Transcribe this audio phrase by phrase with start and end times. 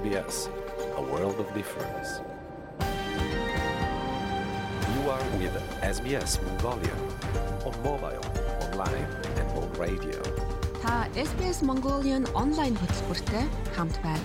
[0.00, 0.48] SBS,
[0.96, 2.08] a world of difference.
[4.92, 5.54] You are with
[5.96, 7.00] SBS Mongolian
[7.68, 8.24] on mobile,
[8.66, 9.06] online
[9.40, 10.18] and on radio.
[10.82, 10.94] Та
[11.28, 13.44] SBS Mongolian онлайн хөтөлбөртэй
[13.76, 14.24] хамт байна.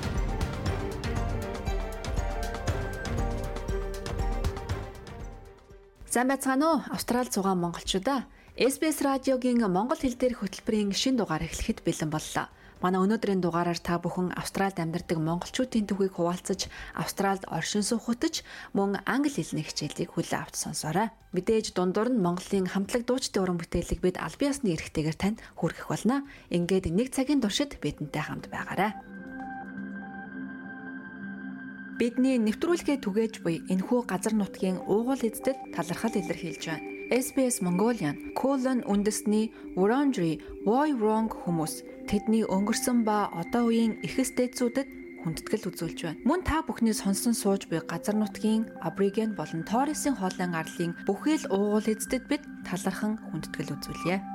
[6.08, 6.80] Сайн байцгаана уу?
[6.96, 8.24] Австрал зугаан монголчуудаа.
[8.56, 12.48] SBS радиогийн монгол хэл дээрх хөтөлбөрийн шин дугаар эхлэхэд бэлэн боллоо.
[12.86, 18.46] Манай өнөөдрийн дугаараар та бүхэн Австралид амьдардаг монголчуудын төвийг хуваалцаж, Австралид оршин суугатж,
[18.78, 21.10] мөн англи хэлний хичээлийг хүлээн авч сонсоорой.
[21.34, 26.30] Мэдээж дундуур нь Монголын хамтлаг дуучдын уран бүтээлийг бид аль биесны эрхтэйгээр танд хүргэх болно.
[26.54, 28.94] Ингээд нэг цагийн туршид бидэнтэй хамт байгаарай.
[31.98, 36.86] Бидний нэвтрүүлгээ түгээж буй энэхүү газар нутгийн уугуул эздэд талархал илэрхийлж байна.
[37.06, 44.90] SBS Mongolian колон үндэсний Wurundjeri Woi Wurrung хүмүүс тэдний өнгөрсөн ба одоо үеийн эхэстэйцүүдэд
[45.26, 46.22] хүндэтгэл үзүүлж байна.
[46.22, 51.90] Мөн та бүхний сонсон сууж буй газар нутгийн Абориген болон Торресын хоолын арлын бүхэл уугуул
[51.90, 54.35] эздэд бид талархан хүндэтгэл үзүүлье.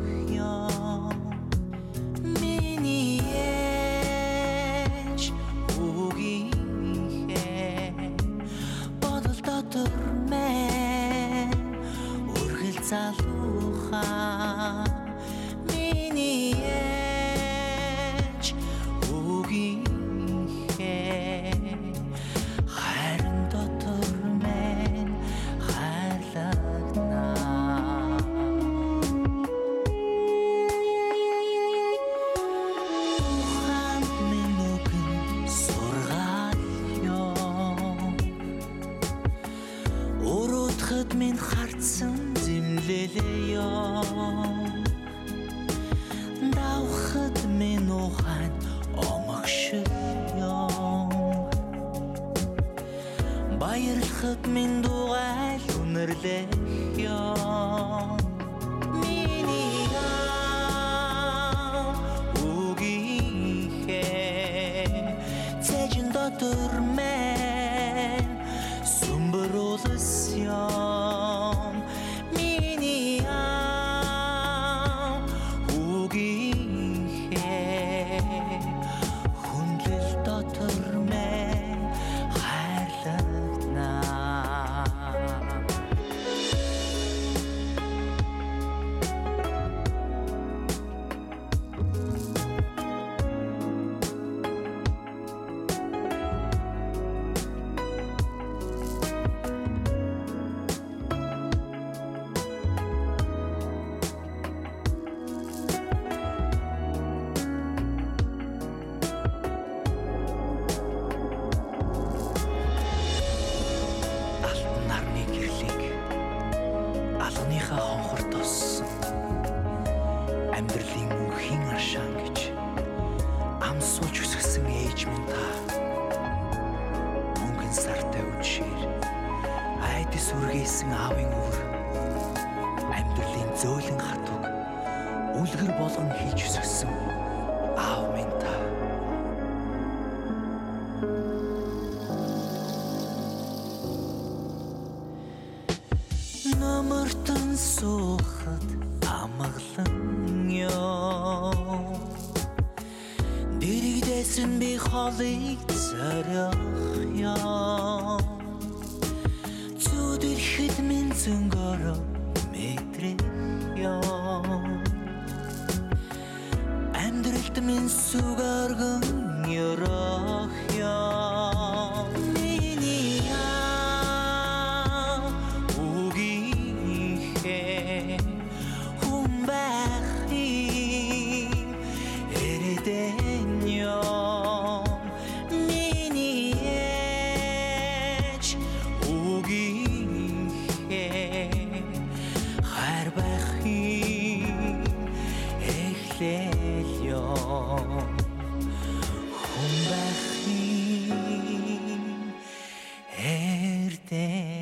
[204.11, 204.60] there.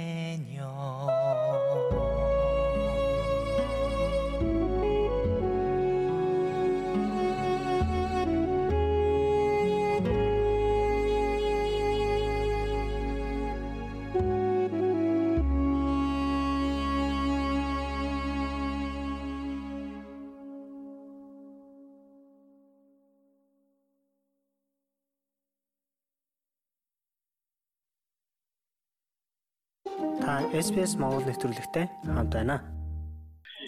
[30.49, 32.57] SPS Монгол нэвтрүүлэгтэй хамт байна.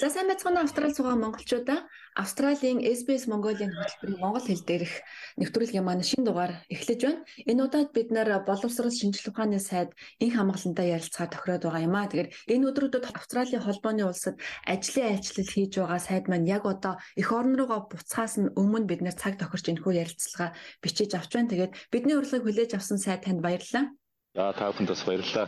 [0.01, 1.86] За сайн байцгаана Австрали суугаа монголчуудаа
[2.18, 5.06] Австралийн SBS Mongolian хөтөлбөрийн монгол хэл дээрх
[5.38, 7.22] нэвтрүүлгийн маань шинэ дугаар эхлэж байна.
[7.45, 12.10] Энэ удаад бид нэр боловсрол шинжилгээ ухааны сайд инх хамгаалалтаа ярилцахаар тохироод байгаа юм аа.
[12.10, 17.30] Тэгэхээр энэ өдрүүдэд Австралийн холбооны улсад ажлын айлчлал хийж байгаа сайд маань яг одоо эх
[17.30, 21.54] орн руугаа буцхаас нь өмнө бид нэр цаг тохирч энэхүү ярилцлага бичиж авч байна.
[21.54, 23.94] Тэгээд бидний урилгыг хүлээж авсан сайд танд баярлалаа.
[24.31, 25.48] За та бүхэнд бас баярлалаа.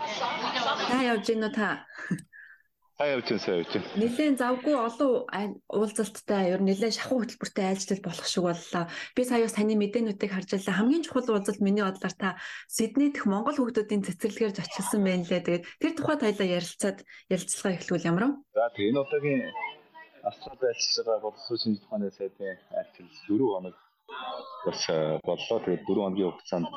[0.92, 1.88] Та явж гинөө та.
[3.00, 3.84] Та явж гин сайн явж гин.
[3.96, 8.92] Нилээн завгүй олон уулзалттай ер нь нилээн шахуу хөтөлбөртэй айлчлал болох шиг боллоо.
[9.16, 10.76] Би сая бас таны мэдээнүүдийг харж байлаа.
[10.84, 12.36] Хамгийн чухал уулзалт миний бодлоор та
[12.68, 15.48] Сидней дэх Монгол хүүхдүүдийн цэцэрлэгээр зочилсан байна лээ.
[15.48, 16.98] Тэгээд тэр тухай тайлаа ярилцаад
[17.32, 18.36] ярилцлага эхлүүл ямар вэ?
[18.52, 19.42] За тэгээ энэ удаагийн
[20.28, 23.76] Австрали айлчлал байгаа боловсрол шинжилгээ ухааны сайдын айлчлал 4 хоног
[24.68, 24.82] бас
[25.24, 25.58] боллоо.
[25.64, 26.68] Тэгээд 4 хоногийн хугацаанд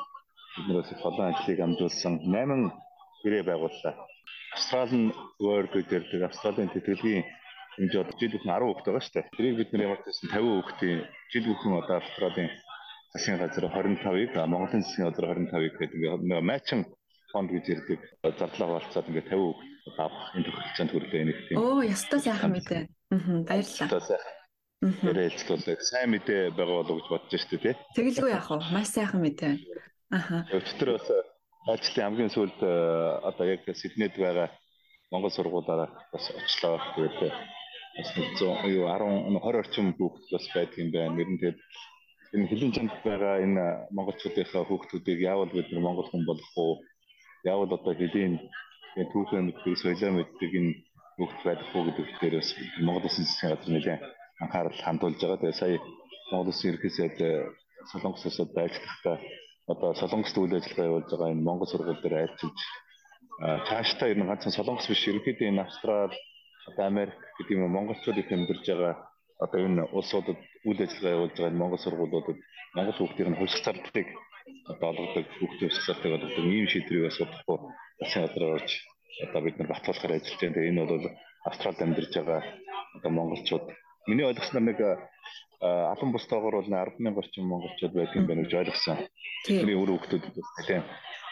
[0.57, 2.71] биднээс их олон ажлыг амжуулсан 8
[3.23, 3.93] гэрээ байгууллаа.
[4.55, 7.23] Австрали World гэдэг Австралийн тэтгэлгийн
[7.77, 9.33] хэмжээ одоо жил бүхэн 10 хүүхэд байгаа шүү дээ.
[9.37, 10.99] Тэрийг бид нэр ямар ч гэсэн 50 хүүхдийн
[11.31, 12.49] жил бүхэн одоо Австралийн
[13.13, 16.81] засгийн газар 25-ыг Монголын засгийн газар 25-ыг гэдэг ингээ матчин
[17.31, 18.01] фонд гэж ярддаг
[18.39, 21.57] зарлага болцоод ингээ 50 хүүхэд авах энэ тохиолдолд хүрлээ нэг тийм.
[21.61, 22.81] Оо, ястаа сайхан мэдээ.
[23.13, 23.87] Аа, баярлалаа.
[23.87, 24.35] Ястаа сайхан.
[24.81, 27.75] Ярилцлуулдаг сайн мэдээ байгаа болов гэж бодож шүү дээ.
[27.97, 28.57] Тэгэлгүй яах вэ?
[28.73, 29.53] Маш сайхан мэдээ.
[30.07, 30.45] Аха.
[30.55, 31.07] Өчтөр бас
[31.67, 32.59] ажлын хамгийн сүүлд
[33.27, 34.47] одоо яг Сиднейд байгаа
[35.11, 36.79] Монгол сургуулаараа бас очлоо.
[36.95, 37.35] Тэгээд
[37.97, 41.15] бас 100 юу 10 20 орчим хүүхэд бас байдаг юм байна.
[41.15, 41.59] Нэр нь тэгээд
[42.33, 46.73] энэ хилийн чамд байгаа энэ монголчуудынхаа хүүхдүүдийг яавал бид нар монгол хүн болох уу?
[47.43, 48.39] Яавал одоо хилийн
[48.95, 50.71] түүхэн мэддэг, соёлоо мэддэг энэ
[51.19, 52.49] хүүхд байх уу гэдэг дээр бас
[52.79, 54.03] Монгол Улсын засгийн газар нэлээд
[54.39, 55.41] анхаарал хандуулж байгаа.
[55.43, 55.79] Тэгээд сая
[56.31, 57.17] Монгол Улсын ерөнхий сайд
[57.91, 59.19] Солонгосоос ажиллахдаа
[59.71, 62.59] одоо солонгост үйл ажиллагаа явуулж байгаа энэ Монгол сургууль дээр айлчилж
[63.67, 66.13] цаашдаа ер нь ганцхан солонгос биш ерөнхийдөө энэ Австрал
[66.69, 68.95] одоо Америк гэдэг юм монголчууд их амьдарж байгаа
[69.45, 72.39] одоо энэ улсуудад үйл ажиллагаа явуулж байгаа энэ Монгол сургуулиудад
[72.75, 74.09] Монгол хүүхдийн хувьсах зардлыг
[74.71, 77.57] одоо олгодог хүүхдийн хувьсах зардлыг олгодог ийм шийдвэрийг бас удахгүй
[77.99, 78.69] засгийн газар орж
[79.25, 80.55] одоо бид нар батлуулахаар ажиллаж байна.
[80.55, 81.05] Тэгээ энэ бол
[81.49, 82.41] Австралид амьдарж байгаа
[82.97, 83.65] одоо монголчууд
[84.09, 84.79] миний ойлгосноор нэг
[85.61, 88.97] алан бустайгаар бол 10 мянган орчим монголчууд байдаг юм байна гэж ойлгосон.
[89.45, 90.85] Тэрний өөр хүүхдүүдэд бас нэлээд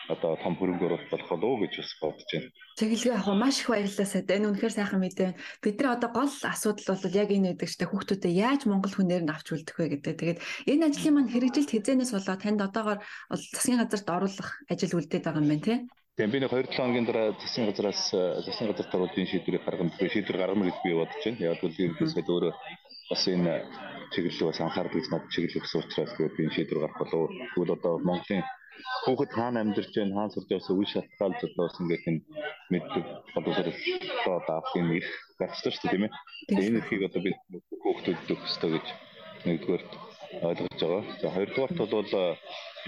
[0.10, 2.50] одоо том хөрөнгө оруулалт болох болов уу гэж бас бодож байна.
[2.78, 4.30] Тэгэлгүй яг маш их баярлалаа сайд.
[4.30, 5.32] Энэ үнэхээр сайхан мэдээ.
[5.62, 7.92] Бидний одоо гол асуудал бол яг энэ байдаг шүү дээ.
[7.92, 10.16] Хүүхдүүдэд яаж монгол хүнээр нь авч үлдэх вэ гэдэг.
[10.18, 10.40] Тэгээд
[10.70, 13.00] энэ ажлын маань хэрэгжилт хизээнээс болоод танд одоогоор
[13.34, 15.78] засгийн газарт оруулах ажил үлдээд байгаа юм байна тий.
[16.16, 18.02] Тийм би нэг 2-7 хоногийн дараа засгийн газараас
[18.46, 19.92] засгийн газарт оруулалтын шийдвэрийг гаргана.
[20.00, 21.44] Шийдвэр гаргана гэж би бодож байна.
[21.50, 22.54] Яг бол ерөнхийдөө өөрөө
[23.10, 23.54] бас энэ
[24.14, 27.32] чиглэлээ бас анхаарал гэж над чиглэл гэсэн учраас тэгээд энэ шийдвэр гарах болов.
[27.54, 28.44] Тэгвэл одоо Монголын
[29.04, 32.22] хүүхэд хаана амьдарч байна, хаана сурч байгаасаа үе шалтгаалж одоо бас ингээд энэ
[32.72, 35.08] мэддэг боловсролтой даах юм их
[35.40, 36.14] гарчдаг шүү дээ тийм ээ.
[36.48, 37.40] Тэгээд энэ эрхийг одоо бид
[37.84, 38.88] хүүхдүүдэд өгөх ёстой гэж
[39.48, 39.84] нэгдүгээр
[40.48, 41.04] ойлгож байгаа.
[41.22, 42.12] За хоёрдугаарт бол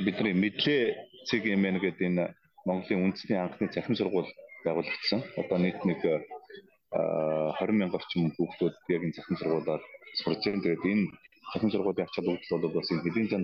[0.06, 0.82] бидний мэдлээ
[1.28, 2.26] цэг юм байна гэдэг энэ
[2.68, 4.32] Монголын үндэсний анхны захин сургууль
[4.66, 5.22] байгуулагдсан.
[5.42, 9.84] Одоо нийт нэг 20 мянган орчим хүүхдүүд яг энэ захин сургуулиар
[10.22, 10.62] сурж байгаа.
[10.64, 11.06] Тэгээд энэ
[11.52, 13.44] захин сургуулийн ач холбогдол бол бас энэ хэдийн зам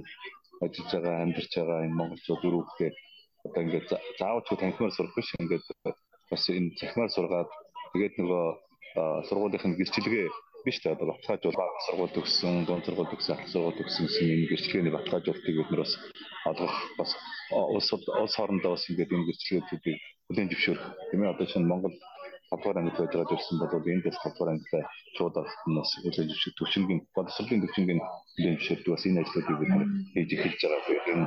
[0.63, 2.91] ажиллаж байгаа, амьдарч байгаа энэ монголчууд өрөвхтэй
[3.45, 3.87] одоо ингээд
[4.19, 5.65] заавч танхимаар сурах биш ингээд
[6.31, 7.49] бас энэ захимаар сургаад
[7.93, 8.45] тэгээд нөгөө
[9.27, 10.27] сургуулийнхын гэрчлэгээ
[10.65, 14.93] биш та одоо баталгаажуул баг сургууль төгссөн, дунд сургууль төгссөн, ах сургууль төгссөн энэ гэрчлэгээний
[14.95, 15.93] баталгаажуултыг бид нар бас
[16.49, 17.11] олгох бас
[17.51, 20.87] улс улс хоорондоо бас ингээд энэ гэрчлэгээтүүдийг бүлээн зөвшөөрөх.
[21.11, 21.95] Тийм ээ одоо шинэ Монгол
[22.53, 24.83] 5 дугаар ангид байж байгаа ирсэн бол энэ дэс 5 дугаар ангидаа
[25.17, 28.01] шууд авахнаас үлээж өчиг төвчнгийн боловсролын хүлээн
[28.37, 29.71] зөвшөөрдөг бас энэ ажлуудыг бид
[30.13, 31.09] хийж эхэлж байгаа.
[31.13, 31.25] Энэ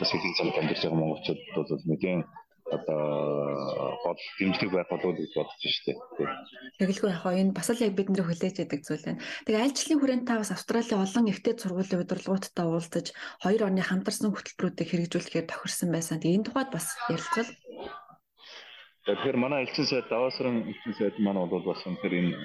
[0.00, 2.20] бас хэдийн цаг амьдарч байгаа монголчууд бол нэгэн
[2.68, 5.98] одоо гол дэмжлэг байх болов уу гэж бодож штеп.
[6.78, 9.24] Тэгэлгүй яг энэ бас л яг бидний хүлээж яадаг зүйл байна.
[9.48, 13.06] Тэгээ альчлалын хүрээнд та бас Австралийн олон ихтэй сургуулийн удирдлагуудтай уулзаж
[13.40, 16.20] хоёр орны хамтарсан хөтөлбөрүүдийг хэрэгжүүлэхээр тохирсон байсан.
[16.20, 17.48] Тэгээ энэ тухайд бас ярилцвал
[19.08, 22.36] Тэгэхээр манай элчин сайд даваасран элчин сайд маань бол бас үнэхээр энэ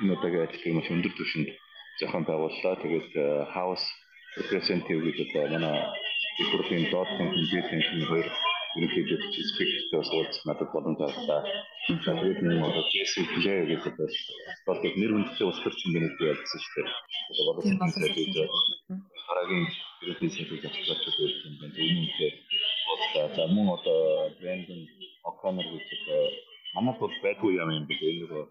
[0.00, 1.48] энэ удаагийн ажлыг маш өндөр түвшинд
[1.98, 2.78] зохион байгууллаа.
[2.78, 3.10] Тэгээд
[3.50, 3.86] House
[4.38, 5.82] Representative гэж одоо манай
[6.40, 8.28] их хурлын доотлын компьютерийн хоёр
[8.78, 9.18] ерөнхийдөө
[9.50, 11.42] спикертэй бас уулзах надад боломж олгоо.
[11.90, 12.84] Тэгээд нэг одоо
[13.34, 14.08] Плэй гэж одоо
[14.66, 16.88] болдог нэр хүндтэй улс төрчин гэнэт ялсан шүү дээ.
[17.40, 17.62] Одоо
[17.98, 18.34] сайд гэж
[19.26, 19.66] харагийн
[20.06, 21.76] ерөнхий сайдыг авчирч байсан юм байна.
[21.82, 22.30] Үүнийхээ
[22.86, 23.02] бол
[23.34, 23.98] за мөн одоо
[24.38, 24.80] Брэндон
[25.28, 26.20] О'Коннор гэж одоо
[26.74, 27.94] манайд бол байдгүй юм юм бэ.
[27.94, 28.44] Энэ нөгөө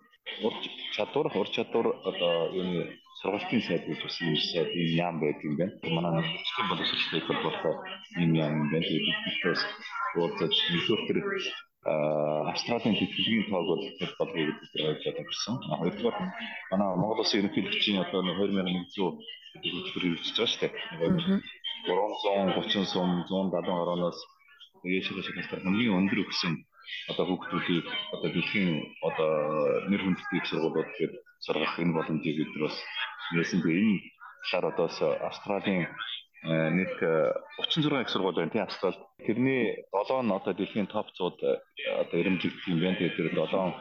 [0.46, 0.54] ур
[0.96, 2.82] чадвар, ур чадвар одоо юуны
[3.22, 5.74] сургалтын сайд гэж бас юм сайд юм яам байдаг юм байна.
[5.98, 7.76] Манай нэгдсэн боловсролтой холбоотой
[8.24, 8.88] юм яам юм байна.
[8.88, 9.62] Тэгээд бидээс
[10.16, 11.20] уулзаж нэгдүгээр тэр
[12.52, 15.56] Австралийн тэтгэлийн тоог бол тэр болгоё гэдэг ойлгож байсан.
[15.82, 16.18] Хоёрдугаар
[16.72, 19.18] манай Монгол Улсын ерөнхийлөгчийн одоо 2100
[19.54, 21.42] гэдэг хөтөлбөр ирчихэж байгаа шүү дээ.
[21.90, 24.20] 330 сум 170 орооноос
[24.86, 26.54] ээшээс шалтгаан хамгийн өндөр өгсөн
[27.12, 27.86] одоо хүүхдүүдийг
[28.16, 28.70] одоо дэлхийн
[29.08, 29.32] одоо
[29.90, 31.14] нэр хүндтэй сургуулиуд гээд
[31.46, 32.78] сургах энэ боломжийг бид нар бас
[33.34, 33.60] нээсэн.
[33.62, 34.02] Энэ
[34.50, 34.88] талаар одоо
[35.30, 35.88] Австралийн
[36.44, 38.98] нэг 36 их сургууль байна тийм Австрал.
[39.26, 41.42] Тэрний 7 нь одоо дэлхийн топ 100-д
[42.02, 42.98] одоо ирэмжигдэх юм байна.
[42.98, 43.74] Тэгээд тэр 7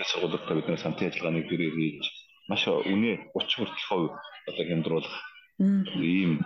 [0.00, 2.04] их сургуулиудтай бид нар самтын ажиллагааны гэрээ хийж
[2.48, 4.16] маш үнэ 30 хүртэл
[4.48, 5.16] одоо хямдруулах
[6.00, 6.40] ийм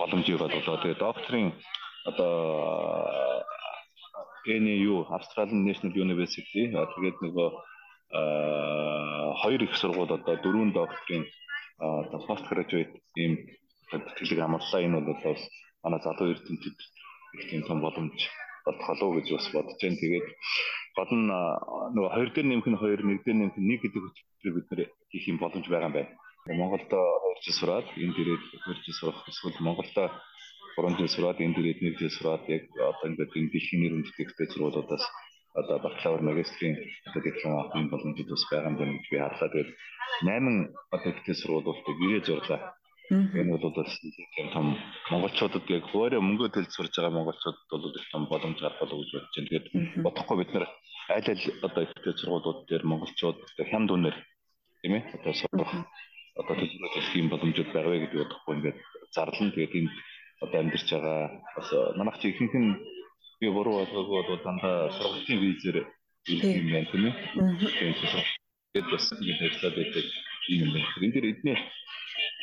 [0.00, 0.80] боломжийг олголоо.
[0.80, 1.52] Тэгээд докторийн
[2.10, 3.42] одоо
[4.46, 7.48] NAU Australian National University тэгээд нөгөө
[9.42, 11.24] хоёр их сургууль одоо дөрвөн докторийн
[11.78, 13.32] одоо post graduate ийм
[13.90, 15.42] тэтгэлэг амарлаа энэ бол бас
[15.82, 16.76] манай залуу эрдэмтэд
[17.34, 18.20] их тийм том боломж
[18.66, 20.00] болох болов гэж бас бодож байна.
[20.02, 20.26] Тэгээд
[20.96, 21.28] гол нь
[21.94, 24.80] нөгөө хоёр дээр нэмэх нь хоёр, нэг дээр нэмэх нь нэг гэдэг хөтөлбөр бид нэр
[25.10, 26.10] хийх юм боломж байгаа юм байна.
[26.60, 29.90] Монголд 2 жил сураад энэ дээрээ 2 жил сурах эсвэл Монголд
[30.76, 34.26] 3 жил сураад энэ дээрээ 1 жил сураад яг одоо ингээд энэ дэлхийн нэр хүндтэй
[34.28, 35.04] специалистуудаас
[35.60, 36.76] одоо бакалавр магистрийн
[37.08, 39.48] одоо диплом авах юм боломжууд бас байгаа юм гэж би харлаа.
[39.48, 39.70] Тэгээд
[40.28, 42.60] 8 одоо ихтэй сургуулиудыг ирээ зурлаа.
[43.10, 43.92] Энэ бол бас
[44.34, 44.66] тийм том
[45.10, 49.32] монголчуудад яг өөрөө мөнгө төлж сурж байгаа монголчуудад бол их том боломж болов гэж бодож
[49.32, 49.48] байна.
[49.48, 49.66] Тэгээд
[50.04, 50.66] бодохгүй бид нар
[51.16, 53.38] аль аль одоо ихтэй сургуулиуд дээр монголчууд
[53.70, 54.16] хям дүнээр
[54.82, 55.72] тийм ээ одоо сурах
[56.40, 58.78] одоо төлөвлөлт хийх юм боломжууд байгаа вэ гэж бодохгүй ингээд
[59.14, 59.90] зарлан тэгээд энэ
[60.42, 61.20] одоо амьдарч байгаа.
[61.56, 62.70] Бас манайх чи ихэнх нь
[63.40, 65.78] би буруу ойлгоогүй бол дандаа сургалтын визээр
[66.32, 67.14] ирэх юм байна тийм ээ.
[68.72, 70.04] Тэгээд бас ингэж ажиллаад байдаг.
[70.48, 70.88] Юм байна.
[71.04, 71.58] Энэ дэр эдний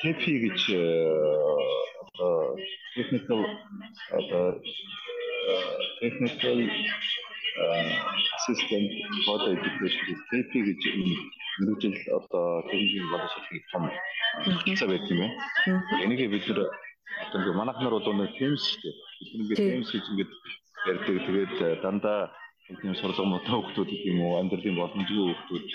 [0.01, 0.59] TP гэж
[2.03, 2.57] одоо
[2.95, 3.41] technical
[4.19, 4.45] одоо
[6.01, 6.57] technical
[8.37, 8.89] assistant
[9.25, 10.81] for education TP гэж
[11.61, 13.83] мөрөжл одоо техникийн боловсролын том
[14.65, 15.35] хэсэг байдаг юм байна.
[16.03, 16.59] Энийг бид нар
[17.33, 18.95] одоо манайх нар бол нэг Teams шүү дээ.
[19.19, 20.29] Бид нэг Teams гэж ингэж
[20.89, 21.17] ярьдаг.
[21.25, 22.19] Тэгээд э, дандаа
[22.67, 25.65] тийм сурлага мотой хүмүүс юм уу амьдралын боломжгүй хүмүүс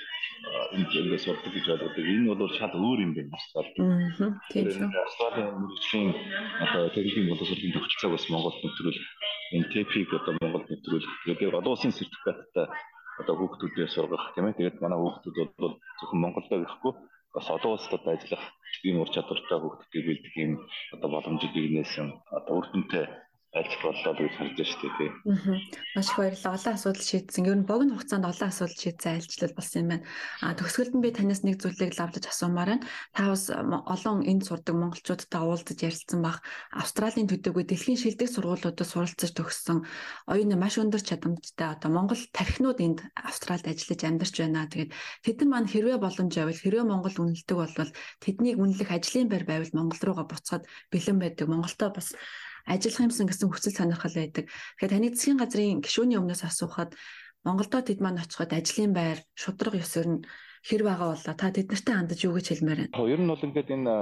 [0.75, 2.05] энд ингээд сурдаг гэж ойлгодог.
[2.05, 3.35] Энэ бол шал өөр юм байна.
[3.35, 4.33] Аа.
[4.53, 4.89] Тийм шүү.
[5.05, 6.11] Австралийн мөрөгчлийн
[6.65, 9.01] одоо техникийн боловсролын төвчлэг бас Монголд нэвтрүүл
[9.57, 11.07] энэ ТЭП-ийг одоо Монголд нэвтрүүл.
[11.27, 12.67] Тэгээд олон улсын сертификаттай
[13.21, 14.59] одоо хүүхдүүдээ сургах тийм ээ.
[14.59, 16.93] Тэгээд манай хүүхдүүд бол зөвхөн Монголд гэхгүй
[17.35, 18.45] бас олон улсад ажиллах
[18.87, 20.53] ийм ур чадвартай хүүхдүүдийг бэлдэх юм
[20.95, 22.09] одоо боломжийг нээсэн
[22.39, 22.67] одоо үр
[23.57, 25.09] айлах боллоо гэж харж штэ тий.
[25.25, 25.57] Аа.
[25.97, 26.53] Маш их баярлалаа.
[26.61, 27.49] Олон асуудал шийдсэн.
[27.49, 30.05] Ер нь богино хугацаанд олон асуудал шийдсэн айлчлал болсон юм байна.
[30.45, 32.85] А төгсгөлд нь би танаас нэг зүйлийг лавлаж асуумаар байна.
[33.17, 36.45] Та бас олон энд сурдаг монголчуудтай уулзаж ярилцсан бах
[36.77, 39.89] Австралийн төдийгүй дэлхийн шилдэг сургуулиудад суралцаж төгссөн
[40.29, 44.69] оюуны маш өндөр чадамжтай одоо монгол тархинууд энд Австралид ажиллаж амьдарч байна.
[44.69, 44.93] Тэгээд
[45.25, 49.73] тэд нар маань хэрвээ боломж байвал хэрвээ Монгол үнэлдэг болвол тэднийг үнэлэх ажлын байр байвал
[49.73, 51.49] Монгол руугаа буцаад бэлэн байдаг.
[51.49, 52.13] Монголтой бас
[52.69, 54.45] ажиллах юмсан гэсэн хүсэл сонирхол байдаг.
[54.47, 56.93] Тэгэхээр таны засгийн газрын гишүүний өмнөөс асуухад
[57.47, 60.27] Монголдо тэд маань очиход ажлын байр, шудраг ёс өрн
[60.69, 63.09] хэр байгаа болоо та тэд нартай хандаж юу гэж хэлмээр байна.
[63.15, 63.93] Ер нь бол ингээд энэ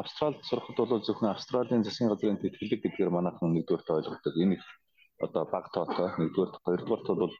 [0.00, 4.34] Австралид сурахад бол зөвхөн Австралийн засгийн газрын тэтгэлэг гэдгээр манайхан нэгдүгээрт ойлгодог.
[4.36, 4.60] Энэ
[5.24, 7.34] одоо баг тоотой нэгдүгээрт хоёрдугаарт бол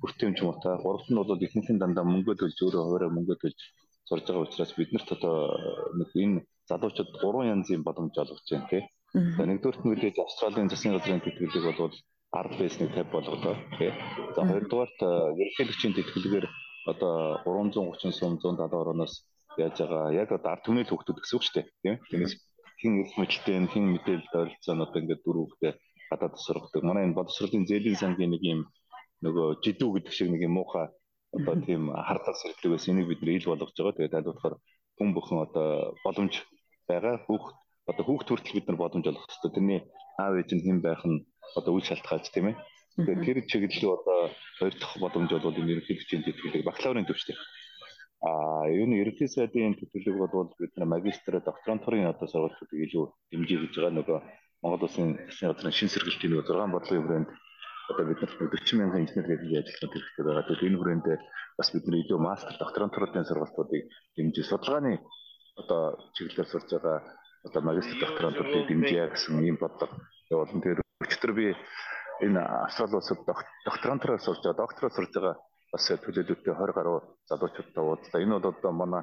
[0.00, 3.60] бүртэмж муутай гуравт нь бол ихэнх нь дандаа мөнгө төлж өөрөө хоороо мөнгө төлж
[4.08, 5.36] сурж байгаа учраас биднэрт одоо
[5.98, 6.38] нэг энэ
[6.70, 8.84] залуучууд гурван янзын боломж олгож байна тийм
[9.16, 11.94] Нэгдүгürt нь үлээж Австралийн засгийн газрын тэтгэлэг бол
[12.36, 13.92] ард байсныг 50 болгодоо тий.
[14.36, 14.98] За хоёрдугаарт
[15.40, 16.46] ерөнхийлөгчийн тэтгэлгээр
[16.92, 19.24] одоо 330 сум 170 орноос
[19.56, 21.96] яаж байгаа яг одоо ард түмний хөвгтүүд гэсэн үг шүү дээ тийм.
[22.12, 22.34] Тэгээс
[22.80, 25.72] хин их мэдлэлтэй хин мэдээлэлд ойролцоо одоо ингээд дөрөвдөө
[26.12, 26.82] гадаад сургадаг.
[26.84, 28.60] Манай энэ боловсролын зээлийн сангийн нэг юм
[29.24, 30.92] нөгөө жидүү гэдэг шиг нэг юм муухай
[31.32, 33.96] одоо тийм хардах сэргэлгээс энийг бид нэр ил болгож байгаа.
[33.96, 34.54] Тэгээд аль болохоор
[35.00, 35.68] хүн бүхэн одоо
[36.04, 36.34] боломж
[36.84, 37.56] байгаа бүх
[37.90, 39.52] одоо хүүхд төртөл бид нар боломж олгох хэрэгтэй.
[39.54, 39.80] Тэрний
[40.18, 41.22] аав ээж нь хэн байх нь
[41.58, 42.56] одоо үйл шалтгаалж тийм ээ.
[42.96, 44.20] Тэгэхээр тэр чиглэлөө одоо
[44.58, 47.36] хоёр дахь боломж бол энэ ерөнхийлөгчийн тэтгэлэг бакалаврын төвчтэй.
[48.26, 53.58] А юу нь ерөнхий сайдын төлөвлөг бол бид нар магистр докторантурын одоо сургалтуудыг илүү дэмжиж
[53.62, 54.18] гэж байгаа нөгөө
[54.64, 57.30] Монгол Улсын засгийн газрын шин сэргэлтийн нөгөө 6 бодлогын хүрээнд
[57.92, 60.46] одоо бид нар 40 мянган инженер гэдэг ажилтнууд хэрэгтэй байгаа.
[60.48, 61.06] Тэгэхээр энэ хүрээнд
[61.60, 63.82] бас бид нар илүү мастер докторантурын сургалтуудыг
[64.16, 64.94] дэмжиж судалгааны
[65.60, 65.82] одоо
[66.16, 66.98] чиглэлээр сурж байгаа
[67.46, 69.94] одоо магистр докторантуудыг дэмжиж гэсэн ийм бодлого
[70.30, 70.60] явуулсан.
[70.60, 71.46] Тэгэхээр өчтөр би
[72.26, 73.22] энэ Австрали улсад
[73.64, 75.34] докторантураар сурж байгаа, доктороо сурж байгаа
[75.72, 77.00] бас төлөөлөлтөй 20 гаруй
[77.30, 78.22] залуучуудтай уулзлаа.
[78.22, 79.02] Энэ бол одоо манай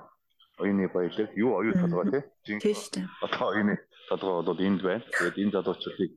[0.59, 2.59] оюуны баялаг юу оюун толгой тийм.
[3.21, 3.75] Одоо оюуны
[4.09, 5.03] толгой бол энд байна.
[5.07, 6.11] Тэгээд энэ залуучуудыг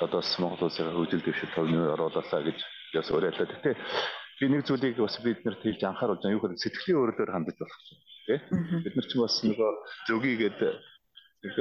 [0.00, 2.58] одоо бас Монгол улсын хөгжил дэвшил төвнөөр оруулалаа гэж
[2.94, 3.46] яс уриаллаа.
[3.46, 3.76] Гэтэ
[4.40, 7.80] би нэг зүйлийг бас бид нарт хэлж анхааруулж байгаа юу гэхээр сэтгэлийн өөрлөөр хандаж болох
[7.86, 8.00] тийм.
[8.84, 9.70] Бид нар ч бас нөгөө
[10.08, 10.58] зөвгийгээд
[11.42, 11.54] нэг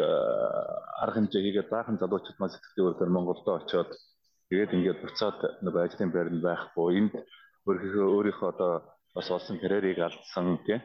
[1.03, 3.91] арга хэмжээ хийгээд баахан залуучууд маань сэтгэлийн өөрлөөр Монголдо очиод
[4.49, 7.13] тэгээд ингээд буцаад нөгөө ажлын байранд байхгүй энд
[7.67, 8.73] өөрийнхөө өөрийнхөө одоо
[9.15, 10.81] бас олсон карьерийг алдсан тийм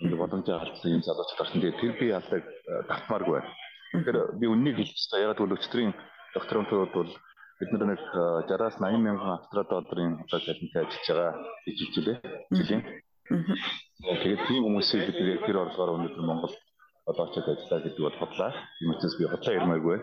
[0.00, 1.60] ингээд боломжийг алдсан юм залуучууд орсон.
[1.60, 2.42] Тэгээд тэр би алдаг
[2.90, 3.50] давтмааргүй байна.
[3.92, 5.30] Тэгэхээр би үннийг хэлж байгаа.
[5.30, 5.92] Яг бол өчтөрийн
[6.34, 7.10] докторантурууд бол
[7.58, 11.32] бид нар нэг 60-аас 80 мянган австрал долларын одоо цалинтай ажиллаж байгаа
[11.64, 12.18] гэж хэлжээ.
[12.58, 12.82] Жилийн.
[14.04, 16.54] Тэгээд тийм хүмүүсийг бид тэр орлогоор өнөөдөр Монгол
[17.06, 18.52] одоо очиод ажиллаа гэдэг бол хотлаа.
[18.78, 19.98] Тийм учраас би хотлаа ярмаагүй.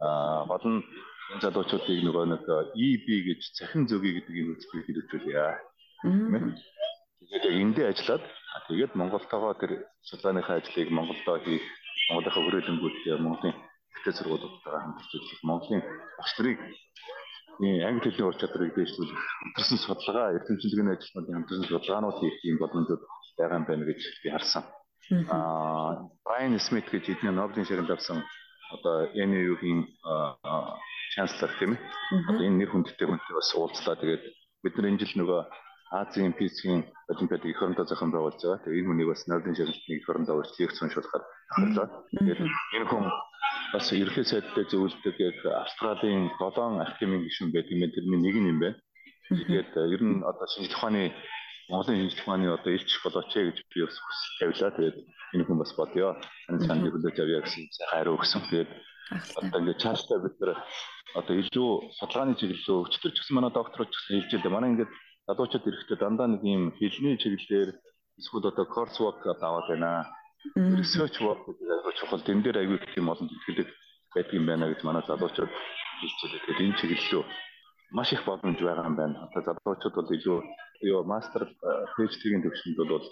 [0.00, 0.80] Аа гол нь
[1.32, 2.44] энэ залуучуудыг нөгөө нэг
[2.78, 5.52] EB гэж цахин зөгийг гэдэг юм үзбийг хэлүүлээ.
[7.24, 8.24] Тэгээд эндээ ажиллаад
[8.68, 9.72] тэгээд Монголтойгоо тэр
[10.04, 11.64] судалгааныхаа ажлыг Монголдоо хийх,
[12.12, 13.56] Монголынхаа хүрээлэнгүүдтэй Монголын
[13.96, 15.82] ихтэй сургуулиудтайгаа хамтарч ажиллах, Монголын
[16.20, 16.60] багш нарыг
[17.88, 23.02] англи хэлний ур чадварыг дэвшүүлэх, хамтарсан судалгаа, эрдэмтдийн ажилтнуудын хамтарсан судалгаанууд хийх юм боломжууд
[23.38, 24.62] байгаа юм байна гэж би харсан.
[24.62, 28.24] Аа, Брайан Смит гэж эдний Нобелийн шагнал авсан
[28.72, 29.84] одоо NU-гийн
[31.14, 31.80] chancellor тийм ээ.
[32.28, 33.96] Одоо энэ нэр хүндтэй хүнтэй бас уулзлаа.
[34.00, 34.24] Тэгээд
[34.64, 35.40] бид нар энэ жил нөгөө
[35.94, 38.64] Азийн физикийн олимпиадыг эх орондоо зохион байгуулж байгаа.
[38.64, 41.88] Тэгээд энэ хүнийг бас Нобелийн шагналтыг эх орондоо урьдчилж соншуулахаар ахарлаа.
[42.16, 43.04] Тэгээд энэ хүн
[43.76, 47.92] бас ерхий сайдтай зөвлөдөг яг Австралийн 7 архимын гишүүн байдаг юм.
[47.92, 48.78] Тэрний нэг нь юм байна.
[49.28, 51.12] Тэгээд ер нь одоо шинжлэх ухааны
[51.68, 54.70] Монголын шинжлэх ухааны одоо илч болооч ээ гэж би бас хүсэл тавилаа.
[54.76, 54.96] Тэгээд
[55.34, 56.08] энэ хүн бас бодё.
[56.52, 58.42] Энэ цааны хүлээж авъя гэсэн хариу өгсөн.
[58.48, 58.70] Тэгээд
[59.40, 60.60] одоо ингээд цаашдаа бид нар
[61.20, 64.56] одоо илүү судалгааны чиглэлөө өчтөр ч гэсэн манай докторч гэсэн хэлж байлаа.
[64.56, 64.92] Манай ингээд
[65.26, 67.70] залуучууд эрэхтэй дандаа нэг юм хэлний чиглэлээр
[68.20, 69.90] эсвэл одоо course work аваад байна.
[70.76, 72.26] Research work гэдэг чухал.
[72.26, 73.68] Тэн дээр аягүй их юм олон тэтгэлэг
[74.14, 76.40] байдаг юм байна гэж манай залуучууд хэлж байлаа.
[76.44, 77.24] Тэгээд энэ чиглэлөө
[77.96, 79.16] маш их боломж байгаа юм байна.
[79.26, 80.38] Одоо залуучууд бол илүү
[80.84, 81.48] юу мастер
[81.96, 83.06] PhD-ийн төвшөнд бол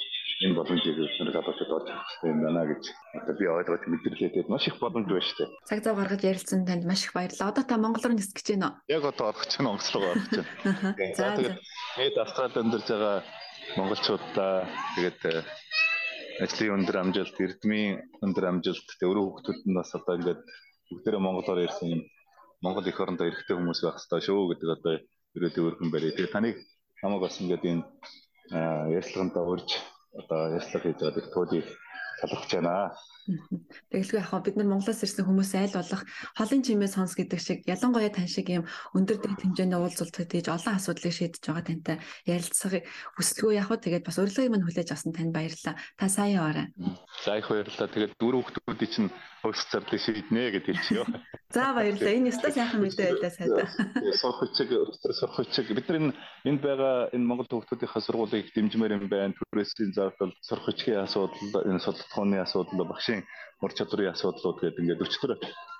[0.44, 2.84] энэ боломжийг өснөр залуучууд олж авах хэрэгтэй юм байна гэж
[3.18, 4.50] одоо би ойлгож мэдэрлээ.
[4.52, 5.50] Маш их боломж байна шүү дээ.
[5.68, 7.50] Цаг зав гаргаж ярилцсан танд маш их баярлалаа.
[7.52, 8.74] Одоо та Монгол руу нисэх гэж байна уу?
[8.90, 9.68] Яг одоо орох гэж байна.
[9.70, 11.14] Монгол руу орох гэж байна.
[11.16, 11.58] За тэгээд
[11.96, 13.16] хэд Австралид амьдарч байгаа
[13.78, 14.54] монголчуудаа
[14.96, 15.34] тэгээд э,
[16.42, 20.40] ажлын өндөр амжилт, эрдмийн өндөр амжилт, тэгээд өөрөө хүүхдүүд нь бас одоо ингээд
[20.90, 22.02] бүгдээрээ монголоор ярьсан юм
[22.62, 24.94] Монгол эх орондоо эрэгтэй хүмүүс байх хэрэгтэй шүү гэдэг одоо
[25.36, 26.14] ерөөдөө өргөн барья.
[26.14, 26.56] Тэгээ таныг
[27.02, 27.84] намайг бас ингээд энэ
[28.98, 29.70] ярьцлагандаа урьж
[30.20, 31.66] одоо ярьцлага хийж байгаа туулийг
[32.22, 32.94] талархаж байна.
[33.90, 36.02] Тэгэлгүй яг бид нар Монголоос ирсэн хүмүүс айл болох
[36.34, 38.66] холын чимээ сонс гэдэг шиг ялангуяа тань шиг юм
[38.98, 42.82] өндөр дэд хэмжээний уулзалт хийж олон асуудлыг шийдэж байгаа тантай ярилцахыг
[43.14, 45.78] хүсэлгүй яг тэгээд бас урилгыг минь хүлээж авсан танд баярлалаа.
[45.94, 46.66] Та сайн яваарай.
[47.22, 47.94] За их баярлалаа.
[47.94, 49.10] Тэгээд дөрөв хүүхдүүдийн чинь
[49.42, 51.04] хөвс зарлыг шийднэ гэдэг хэлчихё.
[51.50, 52.14] За баярлалаа.
[52.14, 53.66] Энэ өстой сайхан мэдээ байлаа сайдаа.
[54.18, 55.66] Сурах хүчиг, өстөр сурах хүчиг.
[55.74, 56.14] Бид нар энэ
[56.46, 59.34] энд байгаа энэ Монгол хүүхдүүдийнхээ сургуулийг дэмжмээр юм байна.
[59.34, 63.24] Түрээсийн зардал, сурах хүчгийн асуудал, энэ судалгааны асуудал, багшийн
[63.62, 65.32] ур чадрын асуудлууд гэдэг ингээд өчтөр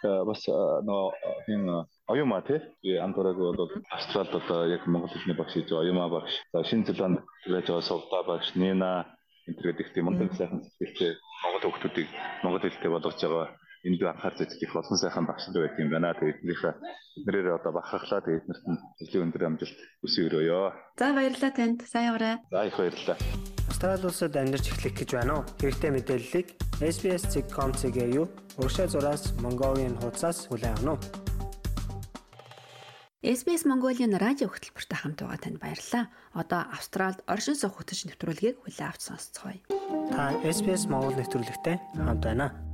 [0.02, 1.08] бас нөгөө
[1.46, 1.62] хин
[2.08, 5.84] оюума тий андуураг бол австралид одоо яг монгол хэлний багш хийж байгаа.
[5.84, 6.32] Оюума багш.
[6.52, 9.06] За шинэ зеланд байж байгаа сувда багш, нина
[9.48, 12.08] энэ гэдэг тийм монгол сайхан сэтгэлтэй монгол хүүхдүүдийг
[12.42, 13.48] монгол хэлтэй болгож байгаа
[13.82, 16.14] энд анхаар зэжих их олон сайхан багш нар байдаг юм байна.
[16.14, 16.74] Тэгээд эднийхээ
[17.18, 20.60] эднэрээр одоо бахархлаа тэгээд эднэрт нь жилийн өндөр амжилт хүсье өрөөё.
[20.98, 21.78] За баярлалаа танд.
[21.90, 22.34] Сайн яваарай.
[22.50, 23.18] За их баярлалаа.
[23.66, 25.48] Австрали улсад амьдарч эхлэх гэж байна уу?
[25.58, 28.26] Хэрэгтэй мэдээллийг SBS.com.cg юу
[28.58, 31.32] урагшаа зураас Mongolian хуудасаас хүлээн авах нь.
[33.22, 36.10] SBS Mongolian радио хөтөлбөртэй хамт байгаа танд баярлалаа.
[36.34, 39.62] Одоо Австральд оршин суух хөтөч нэвтрүүлгийг хүлээн авч сонсцгоё.
[40.10, 42.71] Та SBS Монгол нэвтрүүлэгтэй хамт байна.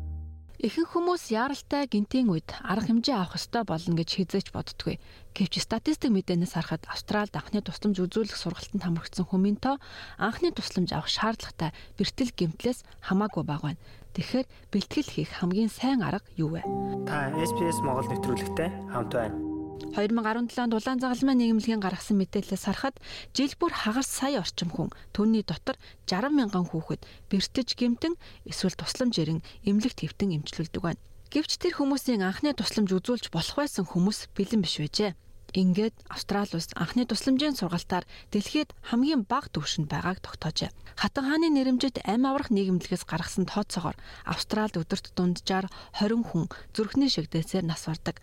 [0.59, 4.99] Ихэнх хүмүүс яаралтай гинтийн үед арга хэмжээ авах ёстой болно гэж хизээч боддгүй.
[5.31, 9.79] Гэвч статистик мэдээнээс харахад Австральд анхны тусламж үзүүлэх сургалтанд хамрагдсан хүмүүн тоо
[10.19, 13.83] анхны тусламж авах шаардлагатай бэртэл гэмтлээс хамаагүй бага байна.
[14.19, 16.67] Тэгэхээр бэлтгэл хийх хамгийн сайн арга юу вэ?
[17.07, 19.58] Та SBS Монгол нэвтрүүлэгтэй хамт байна.
[19.95, 22.97] 2017 онд улаан загалмай нийгэмлэгийн гаргасан мэдээлэлээс харахад
[23.37, 28.15] жил бүр хагас сая орчим хүн түүний дотор 60 мянган хүүхэд бэртэж гэмтэн
[28.51, 31.03] эсвэл тусламж ирэн эмнэлэгт хэвтэн эмчлүүлдэг байна.
[31.29, 35.13] Гэвч тэр хүмүүсийн анхны тусламж үзүүлж болох байсан хүмүүс бэлэн биш байжээ.
[35.57, 40.69] Ингээд Австрали улс анхны тусламжийн сургалтаар дэлхийд хамгийн бага түвшинд байгааг тогтоожээ.
[41.01, 43.97] Хатан хааны нэрэмжит ам аврах нийгэмлэгээс гаргасан тооцоогоор
[44.29, 48.21] Австралид өдөрт дунджаар 20 хүн зүрхний шигдээсээр нас бардаг.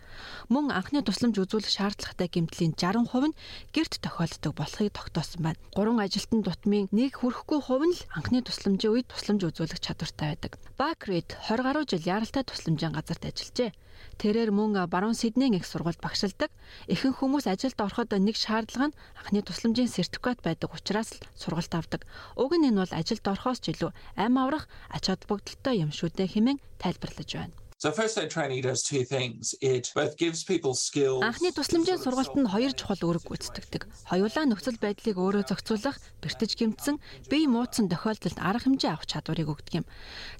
[0.52, 3.38] Мөн анхны тусламж үзүүлэх шаардлагатай гэмтлийн 60% нь
[3.74, 5.58] гэрт тохиолддог болохыг тогтоосон байна.
[5.74, 10.52] Гурван ажилтны дутмын нэг хүрэхгүй хувь нь л анхны тусламжийн үед тусламж үзүүлэх чадвартай байдаг.
[10.78, 13.74] Бакрид 20 гаруй жил яралтай тусламжийн газарт ажиллажээ.
[14.20, 16.50] Тэрээр мөн баруун Сиднейн их сургуульд багшилдаг.
[16.86, 22.02] Ихэнх хүмүүс ажилд ороход нэг шаардлага нь анхны тусламжийн сертификат байдаг учраас л сургалт авдаг.
[22.38, 26.28] Уг нь энэ бол ажилд орохоос ч илүү ам аврах ач холбогдолтой юм шүү дээ
[26.32, 27.65] хэмээн тайлбарлаж байна.
[27.78, 29.54] So first aid training does two things.
[29.60, 31.20] It both gives people skills.
[31.20, 33.84] Анхны тусламжийн сургалтанд хоёр чухал үүрэг гүйцэтгэдэг.
[34.08, 36.96] Хоёулаа нөхцөл байдлыг өөрөө зохицуулах, бэртэж гэмтсэн,
[37.28, 39.86] бие муудсан тохиолдолд арга хэмжээ авах чадварыг өгдөг юм.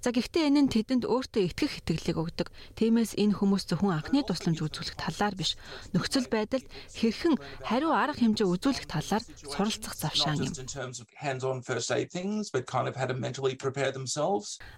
[0.00, 2.48] За гэхдээ энэ нь тэдэнд өөртөө итгэх итгэлийг өгдөг.
[2.72, 5.60] Тиймээс энэ хүмүүс зөвхөн анхны тусламж үзүүлэх талаар биш,
[5.92, 6.64] нөхцөл байдалд
[6.96, 7.36] хэрхэн
[7.68, 10.56] хариу арга хэмжээ үзүүлэх талаар суралцах завшаан юм.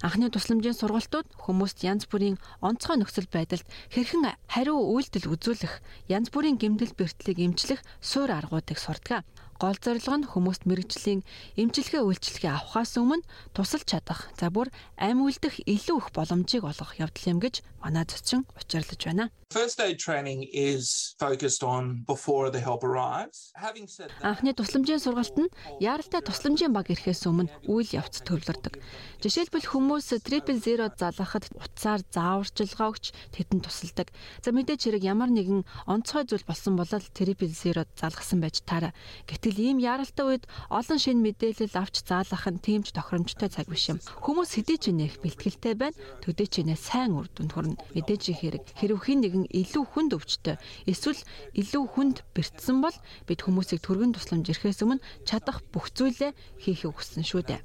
[0.03, 5.75] Анхны тусламжийн сургалтууд хүмүүст янз бүрийн онцгой нөхцөл байдалд хэрхэн хариу үйлдэл үзүүлэх,
[6.09, 9.25] янз бүрийн гэмтэл бэртлийг эмчлэх суур аргуудыг сурдаг.
[9.59, 11.27] Гол зорилго нь хүмүүст мэрэгжлийн
[11.59, 13.27] эмчилгээ үйлчилгээ авахаас өмнө
[13.59, 18.47] тусалж чадах, за бүр амь үлдэх илүү их боломжийг олгох явдал юм гэж манай зочин
[18.55, 19.35] учирлаж байна.
[19.51, 23.51] First aid training is focused on before the help arrives.
[23.57, 25.49] Having said that, Анхны тусламжийн сургалт нь
[25.81, 28.77] яаралтай тусламжийн баг ирэхээс өмнө үйл явц төвлөрдөг.
[29.25, 34.13] Жишээлбэл хүмүүс triple zero залгахад утсаар зааварчилгаа өгч тэдэнд тусалдаг.
[34.45, 38.93] За мэдээч хэрэг ямар нэгэн онцгой зүйл болсон бол triple zero залгасан байж таараа.
[39.33, 43.97] Гэтэл ийм яаралтай үед олон шинэ мэдээлэл авч заалгах нь тиймч тохиромжтой цаг биш юм.
[43.97, 45.97] Хүмүүс хэдий ч нэх бэлтгэлтэй байна.
[46.21, 47.81] Төдий ч нэ сайн үр дүнд хүрнэ.
[47.97, 50.57] Мэдээж хэрэг хэрв хэн нэгэн илүү хүнд өвчтөй
[50.91, 51.23] эсвэл
[51.55, 52.97] илүү хүнд бэртсэн бол
[53.27, 57.61] бид хүмүүсийг түргэн тусламж ирэхээс өмнө чадах бүх зүйлээ хийхийг хүссэн шүү дээ.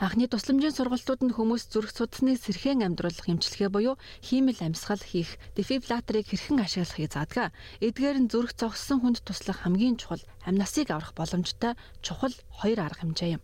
[0.00, 6.24] Анхны тусламжийн сургалтууд нь хүмүүс зүрх судасныг сэрхээн амьдруулах эмчилгээ буюу хиймэл амьсгал хийх, дефибрилляторыг
[6.24, 7.52] хэрхэн ашиглахыг заадаг.
[7.84, 13.36] Эдгээр нь зүрх зогссон хүнд туслах хамгийн чухал амнасыг аврах боломжтой чухал хоёр арга хэмжээ
[13.36, 13.42] юм.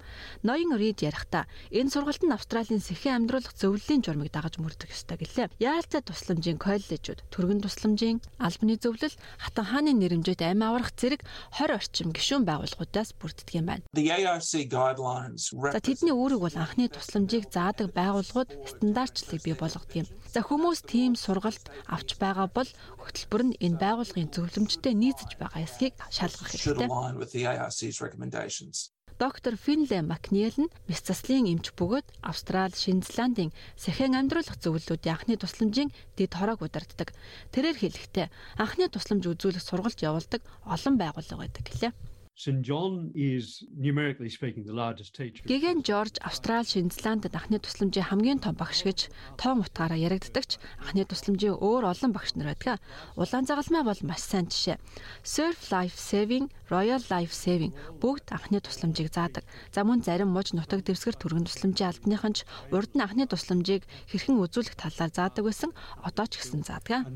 [0.49, 5.53] Ноён Рид ярихдаа энэ сургалт нь Австралийн сэрхээн амьдруулах зөвлөлийн журмыг дагаж мөрдөх ёстой гэлээ.
[5.61, 11.21] Яалцай тусламжийн коллежууд, түргэн тусламжийн албаны зөвлөл, хатан хааны нэрэмжит амь аврах зэрэг
[11.61, 13.85] 20 орчим гишүүн байгууллагуудаас бүрддэг юм байна.
[13.93, 20.07] За тэдний үүрэг бол анхны тусламжийг заадаг байгууллагууд стандартчлалыг бий болгодог юм.
[20.31, 22.71] За хүмүүс тийм сургалт авч байгаа бол
[23.03, 26.87] хөтөлбөр нь энэ байгууллагын зөвлөмжтэй нийцэж байгаа эсхийг шалгах хэрэгтэй.
[29.19, 35.41] Доктор Финле Макниэл нь мэс заслын эмч бөгөөд Австрали, Шинэ Зеландын сэхэн амьдруулах зөвлөлүүдийн анхны
[35.41, 35.89] тусламжийн
[36.21, 37.17] дэд хороог удирддаг.
[37.49, 38.29] Тэрээр хэлэхдээ
[38.61, 41.93] анхны тусламж үзүүлэх сургалт явуулдаг олон байгууллага байдаг гэлээ.
[42.39, 45.41] St John is numerically speaking the largest teacher.
[45.49, 49.09] Гэгэн Жорж Австрали, Шинэ Зеландд анхны тусламжийн хамгийн том багш гэж
[49.41, 52.85] тоон утгаараа яригддагч анхны тусламжийн өөр олон багш нар байдаг.
[53.17, 54.77] Улаан загалмай бол маш сайн жишээ.
[55.25, 57.73] Surf Life Saving, Royal Life Saving
[58.05, 59.49] бүгд анхны тусламжийг заадаг.
[59.73, 64.37] За мөн зарим муж нутаг дэвсгэр түргэн тусламжийн албаныхан ч урд нь анхны тусламжийг хэрхэн
[64.45, 65.73] үзүүлэх талаар заадаг байсан.
[66.05, 67.09] Одоо ч гэсэн заадаг.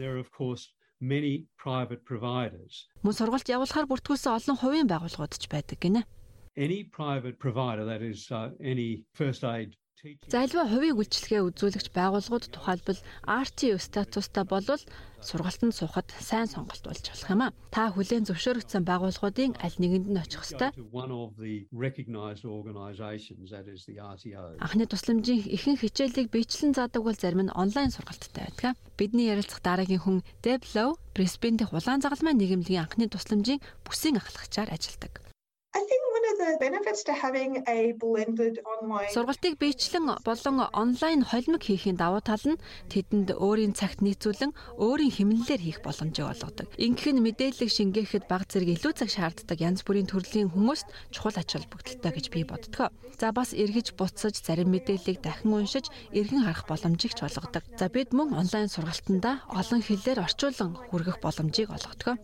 [1.02, 2.88] And there are of course many private providers.
[3.04, 6.04] Мөн сургалт явуулахаар бүртгүүлсэн олон хувийн байгууллагууд ч байдаг гинэ.
[6.56, 9.79] Any private provider that is uh, any first aid teaching
[10.33, 14.81] За альва хувийн үйлчлэгээ үзүүлэгч байгууллагууд тухайлбал RTO статустай болвол
[15.21, 17.53] сургалтанд суухад сайн сонголт болж болох юм а.
[17.69, 20.73] Та хүлээн зөвшөөрөгдсөн байгууллагуудын аль нэгэнд нь очих ёстой.
[24.65, 28.81] Анхны тусламжийн ихэнх хичээлийг биечлэн заадаг бол зарим нь онлайн сургалттай байдаг.
[28.97, 34.73] Бидний ярилцах дараагийн хүн Deb Low Brisbane дэх улаан загалмай нийгэмлэгийн анхны тусламжийн бүсийн ахлагчаар
[34.73, 35.21] ажилладаг.
[35.77, 36.00] I think
[39.15, 42.61] Сургалтыг биечлэн болон онлайн холимог хийхийн давуу тал нь
[42.93, 46.69] тэдэнд өөрийн цагт нийцүүлэн өөрийн хэмнэлээр хийх боломжийг олгодог.
[46.77, 51.49] Ингэх нь мэдээлэл шингээхэд баг зэрэг илүү цаг шаарддаг янз бүрийн төрлийн хүмүүст чухал ач
[51.57, 52.93] холбогдолтой гэж би боддог.
[53.21, 57.65] За бас эргэж буцаж зарим мэдээллийг дахин уншиж эргэн харах боломжийг ч олгодог.
[57.81, 62.21] За бид мөн онлайн сургалтандаа олон хэлээр орчуулан хүргэх боломжийг олгодог.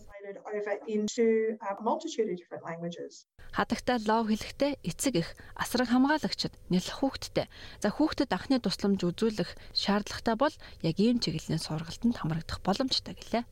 [0.56, 3.26] Over into a multitude of different languages.
[3.56, 7.46] Хадагтай лов хэлэхдээ эцэг их асраг хамгаалагчид нялх хүүхэдтэй.
[7.80, 13.48] За хүүхдэд анхны тусламж үзүүлэх шаардлагатай бол яг ийм чиглэлийн сургалтанд хамрагдах боломжтой гэлээ.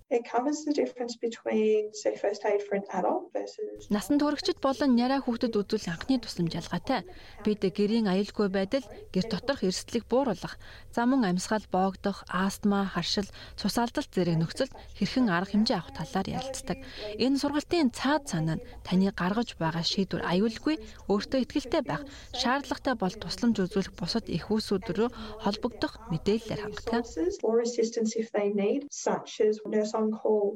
[3.89, 7.01] Насан туршид болон няраа хүүхдэд үзүүлэх анхны тусламж ялгаатай.
[7.41, 10.61] Бид гэрийн аюулгүй байдал, гэр доторх эрсдлийг бууруулах,
[10.93, 16.29] за мөн амьсгал боогдох, астма, харшил, цус алдалт зэрэг нөхцөлд хэрхэн арга хэмжээ авах талаар
[16.29, 16.79] ярилцдаг.
[17.19, 20.77] Энэ сургалтын цаад санаа нь таны гаргаж байгаа шийдвэр аюулгүй,
[21.11, 22.05] өөртөө ихтэй байх,
[22.37, 25.09] шаардлагатай бол тусламж үзүүлэх бусад их үүсүүд рүү
[25.43, 27.03] холбогдох мэдээллээр call.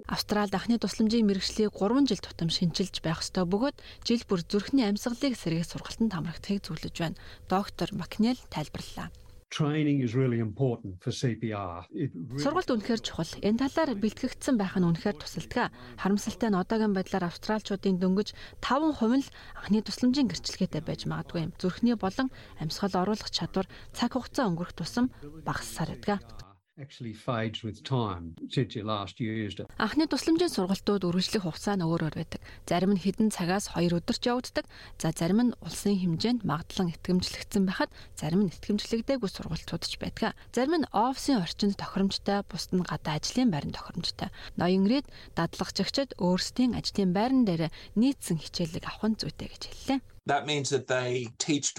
[0.09, 5.35] Австралид анхны тусламжийн мэрэгчлийг 3 жил тутам шинжилж байх ёстой бөгөөд жил бүр зүрхний амьсгалыг
[5.37, 7.20] сэргээх сургалтанд хамрагдахыг зөвлөж байна.
[7.48, 9.11] Доктор Макнел тайлбарллаа.
[9.50, 11.88] Training is really important for CPR.
[12.37, 13.32] Сургалт үнэхээр чухал.
[13.40, 15.72] Энэ талаар бэлтгэгдсэн байх нь үнэхээр тусалдаг.
[15.96, 21.56] Харамсалтай нь одоогийн байдлаар австралчуудын дөнгөж 5% нь л анхны тусламжийн гэрчлэгээтэй байж магадгүй юм.
[21.56, 22.28] Зүрхний болон
[22.61, 23.64] амьсгал оруулах чадвар
[23.96, 25.08] цаг хугацаа өнгөрөх тусам
[25.48, 26.47] багассаар байдаг.
[26.82, 29.66] Actually fades with time since you last used it.
[29.78, 32.40] Анхны тусламжийн сургалтууд үргэлжлэх хугацаа нь өөр өөр байдаг.
[32.70, 34.66] Зарим нь хэдэн цагаас 2 өдөрч явагддаг.
[35.02, 40.38] За зарим нь улсын хэмжээнд магадлан итгэмжлэгдсэн байхад зарим нь итгэмжлэгдээгүй сургалтууд ч байдаг.
[40.54, 44.30] Зарим нь офисын орчинд тохиромжтой, бусд нь гадаа ажлын байранд тохиромжтой.
[44.54, 50.00] Ноён ирээд дадлагчигчид өөрсдийн ажлын байран дээр нийцсэн хичээлийг авах нь зүйтэй гэж хэллээ.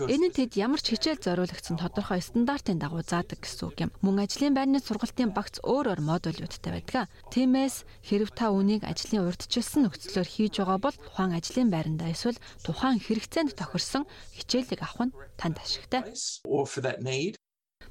[0.10, 3.92] Энэ нь тэд ямар ч хичээл зориулагдсан тодорхой стандартын дагуу заадаг гэсэн үг юм.
[4.02, 7.06] Мөн ажлын байрны сургалтын багц өөр өөр модулуудтай байдаг.
[7.30, 12.98] Тиймээс хэрв та үнийг ажлын урьдчилсан нөхцлөөр хийж байгаа бол тухайн ажлын байрандаа эсвэл тухайн
[12.98, 16.02] хэрэгцээнд тохирсон хичээлийг авах нь танд ашигтай.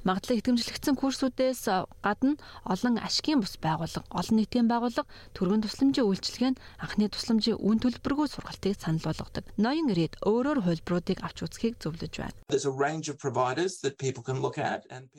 [0.06, 1.62] Магадлал итгэмжлэгдсэн курсүүдээс
[2.02, 7.82] гадна олон ашигын бус байгууллага, олон нийтийн байгууллага төргөн тусламжийн үйлчилгээ нь анхны тусламжийн үн
[7.82, 9.44] төлбөргүй сургалтыг санал болгодог.
[9.58, 12.36] Ноён ирээд өөрөөр хувилбаруудыг авч үзхийг зөвлөж байна.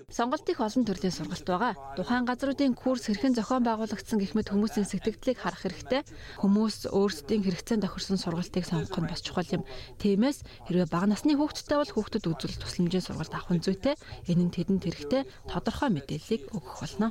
[0.09, 1.73] Сонголт их олон төрлийн сургалт байгаа.
[1.99, 6.01] Тухайн газруудын курс хэрхэн зохион байгуулагдсан гэх мэт хүмүүсийн сэтгэгдлийг харах хэрэгтэй.
[6.39, 9.63] Хүмүүс өөрсдийн хэрэгцээнд тохирсон сургалтыг сонгох нь бас чухал юм.
[9.99, 13.95] Тиймээс хэрвээ бага насны хүүхэдтэй бол хүүхдэд үзүүлэх тусламжийн сургалт авах нь зүйтэй.
[14.29, 17.09] Энэ нь тэдэнд хэрэгтэй тодорхой мэдээллийг өгөх болно.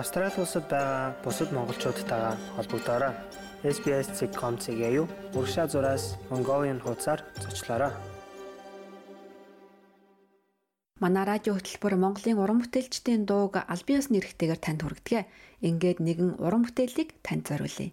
[0.00, 3.12] Австрали улсад байгаа бусад монголчуудтайгаа холбогдоорой.
[3.60, 7.92] SBS.com.cg юу уршаа зураас Mongolian хуудасаар зочлоорой.
[11.04, 15.28] Манай радио хөтөлбөр Монголын уран бүтээлчдийн дууг албан ёсны эрхтэйгээр танд хүргэдэг.
[15.60, 17.92] Ингээд нэгэн уран бүтээлийг танд зориулъя.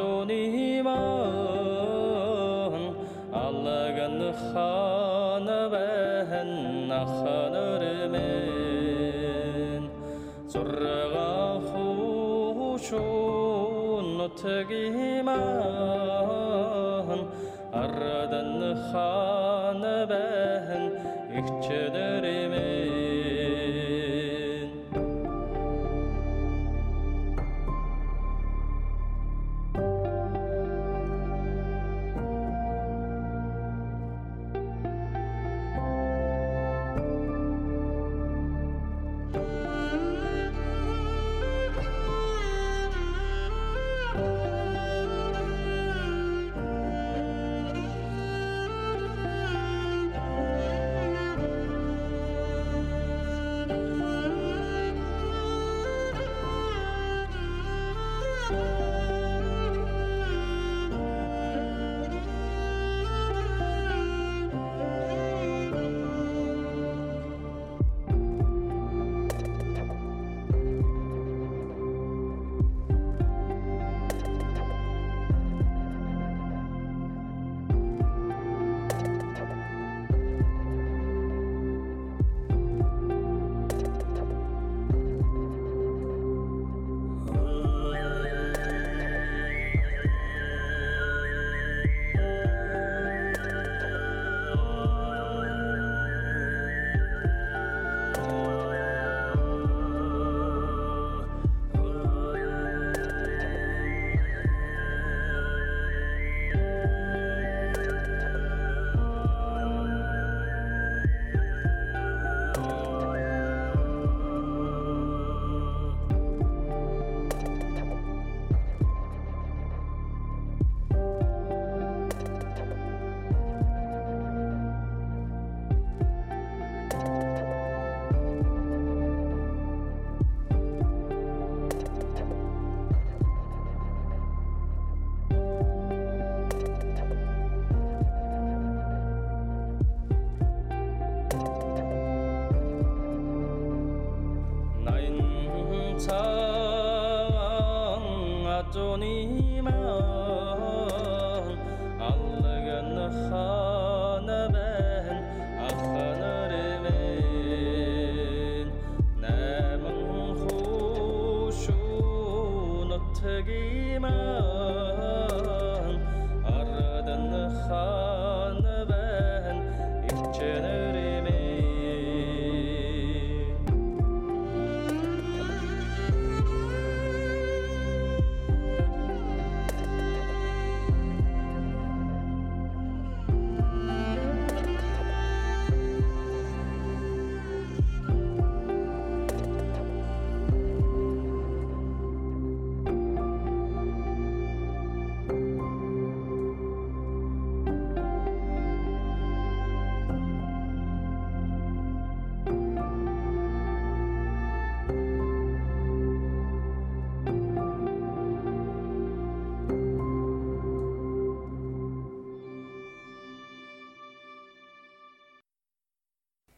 [0.00, 0.69] 人に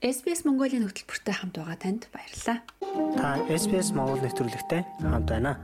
[0.03, 2.59] SBS Mongolia хөтөлбөртэй хамт байгаа танд баярлалаа.
[3.15, 5.63] Та SBS Монгол нэвтрүүлэгтэй хамт байна.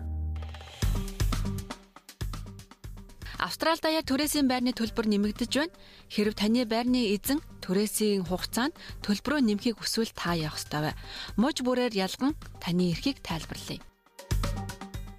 [3.43, 5.75] Австрали даяар түрээсийн байрны төлбөр нэмэгдэж байна.
[6.07, 10.95] Хэрв таны байрны эзэн түрээсийн хугацаанд төлбөрөө нэмэхийг хүсвэл та явах ёстой бай.
[11.35, 13.83] Муж бүрээр ялган таны эрхийг тайлбарлая.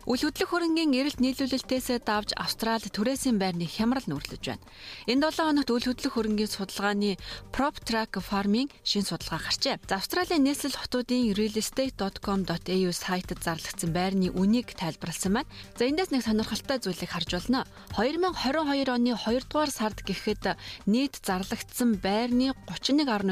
[0.10, 4.66] Үл хөдлөх хөрөнгийн эрэлт нийлүүлэлтээс давж Австрали түрээсийн байрны хямрал нүүрлэж байна.
[5.06, 7.22] Энэ 7 хоногт үл хөдлөх хөрөнгийн судалгааны
[7.54, 9.78] PropTrack Farming шин судалгаа гарчээ.
[9.86, 15.52] За Австралийн нийслэл хотуудын realestate.com.au сайтад зарлагдсан байрны үнийг тайлбарласан байна.
[15.78, 17.70] За эндээс нэг сонирхолтой зүйлийг харж байна.
[17.94, 20.58] 2022 оны 2 дугаар сард гэхэд
[20.90, 23.30] нийт зарлагдсан байрны 31.5%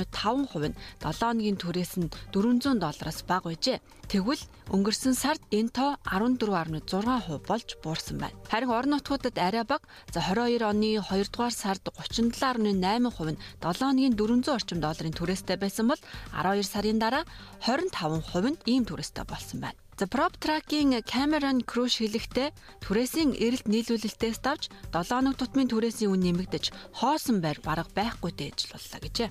[0.69, 3.81] нь 7 хоногийн түрээс нь 400 доллараас бага байжээ.
[4.07, 4.39] Тэгвэл
[4.71, 8.39] өнгөрсөн сард энэ тоо 14.6% болж буурсан байна.
[8.47, 9.83] Харин орон нутгуудад арай бага.
[10.15, 13.11] За 22 оны 2 дугаар сард 37.8% нь 7
[13.59, 15.99] хоногийн 400 орчим долларын түрээстэй байсан бол
[16.31, 17.27] 12 сарын дараа
[17.67, 19.75] 25% нь ийм түрээстэй болсон байна.
[19.99, 22.55] За PropTrack-ийн Cameron Crush хэлэхдээ
[22.87, 26.71] түрээсийн эрэлт нийлүүлэлтээс давж 7 хоног тутмын түрээсийн үн нэмэгдэж
[27.03, 29.29] хоосон байр бараг байхгүйтэй ажиллалаа гэжээ.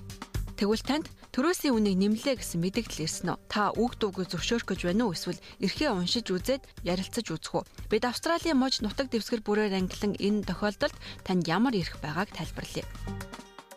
[0.56, 1.06] Тэгвэл танд
[1.36, 3.44] төрөөсийн үнийг нэмлээ гэсэн мэдээлэл ирсэн үү?
[3.52, 5.12] Та үг дуугүй зөвшөөрөх гэж байна уу?
[5.12, 7.92] Эсвэл эрхээ уншиж үзээд ярилцаж үзэх үү?
[7.92, 10.96] Бид Австралийн мужи нутаг дэвсгэр бүрээр ангилан энэ тохиолдолд
[11.28, 12.88] танд ямар эрх байгааг тайлбарлая.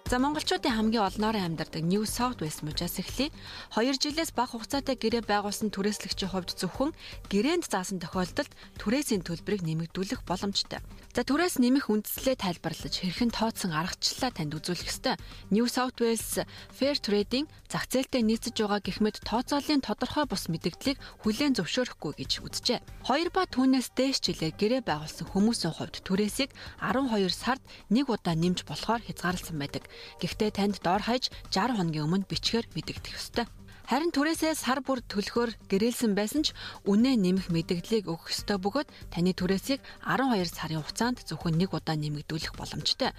[0.09, 3.29] За монголчуудын хамгийн олноорын амьдардаг New South Wales мужаас эхлэе.
[3.77, 6.97] 2 жилээс бага хугацаатай гэрээ байгуулсан түрээслэгчийн хувьд зөвхөн
[7.29, 8.49] гэрээнд заасан тохиолдолд
[8.81, 10.81] түрээсийн төлбөрийг нэмэгдүүлэх боломжтой.
[11.13, 15.13] За түрээс нэмэх үндслээ тайлбарлаж хэрхэн тооцсон аргачлалаа танд үзүүлэх ёстой.
[15.53, 16.41] New South Wales
[16.73, 22.81] Fair Trading зах зээлтэй нийцэж байгаа гихмэд тооцоолын тодорхой бус мэдээллийг хүлээн зөвшөөрөхгүй гэж үзжээ.
[23.05, 26.49] 2 ба түүнээс дээш жилээр гэрээ байгуулсан хүмүүсийн хувьд түрээсийг
[26.81, 27.61] 12 сард
[27.93, 29.85] нэг удаа нэмж болохоор хязгаарласан байдаг.
[30.21, 33.45] Гэхдээ танд дор хаяж 60 хоногийн өмнө бичгээр мэдэгдэх ёстой.
[33.89, 36.53] Харин түрээсээ сар бүр төлөхөөр гэрээлсэн байсан ч
[36.85, 42.53] үнэ нэмэх мэдээллийг өгөх ёстой бөгөөд таны түрээсийг 12 сарын хугацаанд зөвхөн нэг удаа нэмэгдүүлэх
[42.53, 43.17] боломжтой.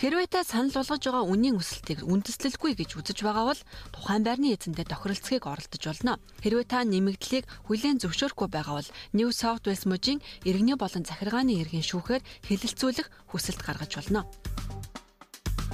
[0.00, 3.60] Хэрвээ та санал болгож байгаа үнийн өсөлтийг үндэслэлгүй гэж үзэж байгаа бол
[3.92, 6.16] тухайн байрны эзэндээ тохиролцохыг оролдож болно.
[6.40, 11.84] Хэрвээ та нэмэгдлийг хүлээн зөвшөөрөхгүй байгаа бол New South Wales мужийн иргэний болон захиргааны иргэн
[11.84, 14.24] шүүхээр хэлэлцүүлэх хүсэлт гаргаж болно.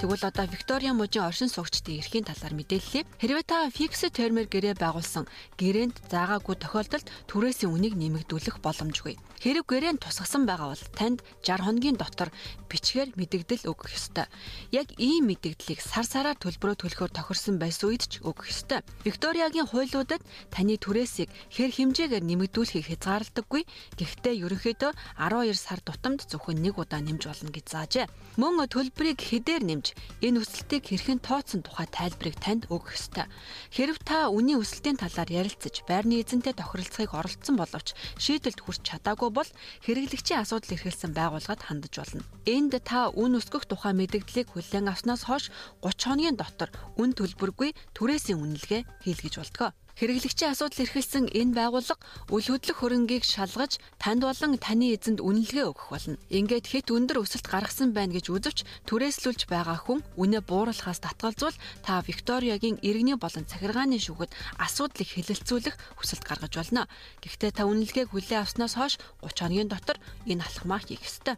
[0.03, 3.07] Тэгвэл одоо Виктория мужийн оршин суугчдын эрхийн талаар мэдээллээ.
[3.23, 9.15] Хэрвээ та фикс термер гэрээ байгуулсан гэрээнд заагаагүй тохиолдолд түрээсийн үнийг нэмэгдүүлэх боломжгүй.
[9.43, 12.31] Хэрэг гэрээнд тусгасан байгаа бол танд 60 хоногийн дотор
[12.71, 14.31] бичгээр мэдэгдэл өгөх ёстой.
[14.71, 18.87] Яг ийм мэдэгдлийг сар сараар төлбөрөө төлөхөөр тохирсон байсан үед ч өгөх ёстой.
[19.03, 20.23] Викториягийн хуулиудад
[20.55, 23.67] таны түрээсийг хэр хэмжээгээр нэмэгдүүлэхийг хязгаардаггүй.
[23.99, 28.07] Гэхдээ ерөнхийдөө 12 сар тутамд зөвхөн нэг удаа нэмж болно гэж заажээ.
[28.39, 33.27] Мөн төлбөрийг хэдээр нэмж энэ өсөлтийг хэрхэн тооцсон тухай тайлбарыг танд өгөх ёстой.
[33.73, 39.51] Хэрв та үнийн өсөлтийн талаар ярилцаж байрны эзэнтэй тохиролцохыг оролдсон боловч шийдэлд хүрч чадаагүй бол
[39.89, 42.23] хэрэглэгчийн асуудал эрхэлсэн байгууллагад хандаж болно.
[42.47, 45.49] Энд та үн өсгөх тухай мэдээллийг хүлээн авснаас хойш
[45.81, 46.71] 30 хоногийн дотор
[47.01, 49.71] үн төлбөргүй түрээсийн үнэлгээ хийлгэж болтгоо.
[49.97, 52.03] Хэрэглэгчийн асуудал эрхэлсэн энэ байгууллага
[52.35, 56.19] үл хөдлөх хөрөнгийг шалгаж танд болон таны эзэнд үнэлгээ өгөх болно.
[56.27, 58.59] Ингээд хэд өндөр өсөлт гаргасан байна гэж үзвч
[58.91, 61.55] түрээслүүлж байгаа хүн үнэ бууруулахаас татгалзуул
[61.87, 66.91] та Викториягийн иргэний болон захиргааны шүүхэд асуудлыг хэлэлцүүлэх хүсэлт гаргаж болно.
[67.23, 71.37] Гэхдээ та үнэлгээг хүлээн авснаас хойш 30 хоногийн дотор энэ алхмаа хийх ёстой.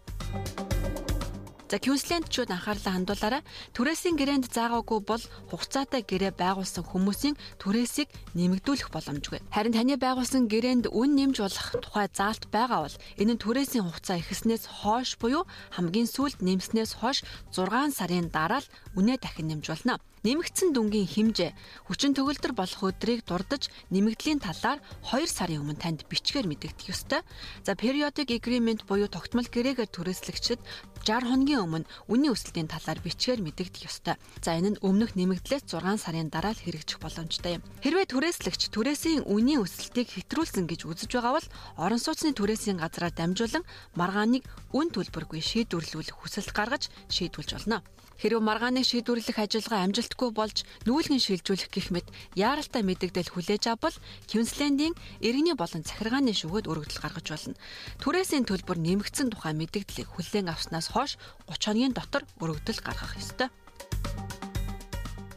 [1.71, 3.43] За Квинслендчүүд анхаарлаа хандуулаарай.
[3.73, 9.41] Түрээсийн гэрээнд заагаагүй бол хугацаатай гэрээ байгуулсан хүмүүсийн түрээсийг нэмэгдүүлэх боломжгүй.
[9.49, 14.21] Харин таны байгуулсан гэрээнд үн нэмж болох тухай заалт байгаа бол энэ нь түрээсийн хугацаа
[14.21, 17.25] ихэснээс хойш буюу хамгийн сүүлд нэмснээс хойш
[17.57, 18.69] 6 сарын дараа л
[19.01, 19.97] үнэ дахин нэмж болно.
[20.25, 21.53] Нэмэгдсэн дүнгийн хэмжээ
[21.85, 24.81] хүчин төгөлдөр болох өдрийг дурдж нэмэгдлийн талаар
[25.12, 27.20] 2 сарын өмнө танд бичгээр мэдэгдэх ёстой.
[27.61, 30.64] За periodic agreement буюу тогтмол гэрээгээр түрээслэгчид
[31.05, 34.16] 60 хоногийн өмнө үнийн өсөлтийн талаар бичгээр мэдэгдэх ёстой.
[34.41, 37.62] За энэ нь өмнөх нэмэгдлээс 6 сарын дараа л хэрэгжих боломжтой юм.
[37.85, 43.68] Хэрвээ түрээслэгч түрээсийн үнийн өсөлтийг хэтрүүлсэн гэж үзэж байгаа бол орон сууцны түрээсийн газраар дамжуулан
[43.93, 47.85] маргааныг үн төлбөргүй шийдвэрлүүлэх хүсэлт гаргаж шийдвүүлж болно.
[48.19, 53.95] Хэрв маргааныг шийдвэрлэх ажиллагаа амжилтгүй болж нүүлгэн шилжүүлэх гэх мэт яаралтай мэдэгдэл хүлээж авбал
[54.27, 57.55] Квинслендийн иргэний болон захиргааны шүгэд өргөдөл гаргаж болно.
[58.03, 61.15] Түрээсийн төлбөр нэмэгдсэн тухай мэдэгдлийг хүлээн авснаас хойш
[61.47, 63.49] 30 хоногийн дотор өргөдөл гаргах ёстой.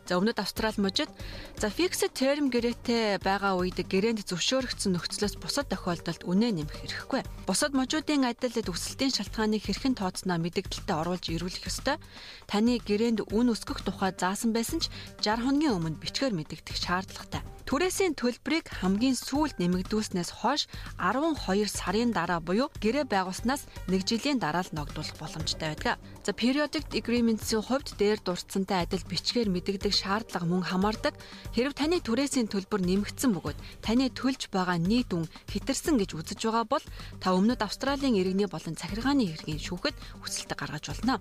[0.07, 1.11] За өмнөд Австрали мужид
[1.59, 7.21] за fixed term гэрээтэй байгаа үед гэрээнд зөвшөөрөгдсөн нөхцлөөс бусад тохиолдолд үнэ нэмэх хэрэггүй.
[7.43, 11.99] Бусад мужуудын адилд өсөлтийн шалтгааныг хэрхэн тооцноо мэдэгдэлтэд оруулж ирүүлэх ёстой.
[12.47, 14.87] Таны гэрээнд үн өсгөх тухай заасан байсан ч
[15.19, 17.56] 60 хоногийн өмнө бичгээр мэдэгдэх шаардлагатай.
[17.67, 20.71] Түрээсийн төлбөрийг хамгийн сүүлд нэмэгдүүлснээс хойш
[21.03, 25.99] 12 сарын дараа буюу гэрээ байгуулснаас 1 жилийн дараа л ногдуулах боломжтой байдаг.
[26.23, 31.19] За periodic agreements-ийн хувьд дээр дурдсантай адил бичгээр мэдэгдэх шаардлага мөн хамаардаг.
[31.51, 36.63] Хэрв таны түрээсийн төлбөр нэмэгдсэн бөгөөд таны төлж байгаа нийт үн хэтэрсэн гэж үзэж байгаа
[36.71, 36.85] бол
[37.19, 41.19] та өмнөд Австралийн иргэний болон захиргааны хэргийн шүүхэд хүсэлт гаргаж болно.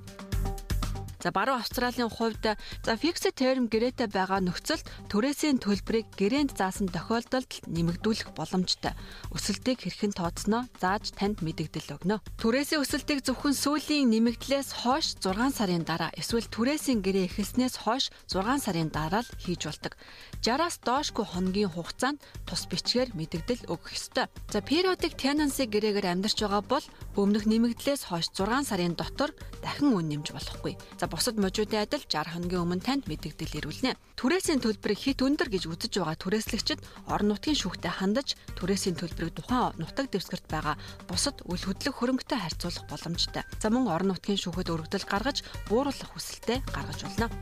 [1.22, 7.64] За баруун Австралийн хувьд за fixed term гэрээтэй байгаа нөхцөлд түрээсийн төлбөрийг гэрээнд заасан тохиолдолд
[7.66, 8.92] нэмэгдүүлэх боломжтой.
[9.32, 12.20] Өсөлтийг хэрхэн тооцноо зааж танд мэдэгдэл өгнө.
[12.36, 18.44] Түрээсийн өсөлтийг зөвхөн сүүлийн нэмэгдлээс хойш 6 сарын дараа эсвэл түрээсийн гэрээ эхэлснээс хойш 6
[18.60, 19.96] сарын дараа л хийж болдог.
[20.44, 24.28] 60-аас доошгүй хоногийн хугацаанд тус бичгээр мэдэгдэл өгөх ёстой.
[24.52, 26.86] За periodic tenancy гэрээгээр амьдарч байгаа бол
[27.16, 29.32] өмнөх нэмэгдлээс хойш 6 сарын дотор
[29.64, 30.76] дахин үн нэмж болохгүй.
[31.00, 33.96] За бусад мужуудын адил 60 хоногийн өмнө танд мэдэгдэл ирүүлнэ.
[34.20, 39.80] Түрээсийн төлбөрийг хит өндөр гэж үзэж байгаа түрээслэгчид орон нутгийн шүүхтэй хандаж түрээсийн төлбөрийг тухайн
[39.80, 40.76] нутаг дэвсгэрт байгаа
[41.08, 43.48] бусад үл хөдлөх хөрөнгөтэй харьцуулах боломжтой.
[43.56, 45.40] За мөн орон нутгийн шүүхэд өргөдөл гаргаж
[45.72, 47.32] бууруулах хүсэлтэд гаргаж болно.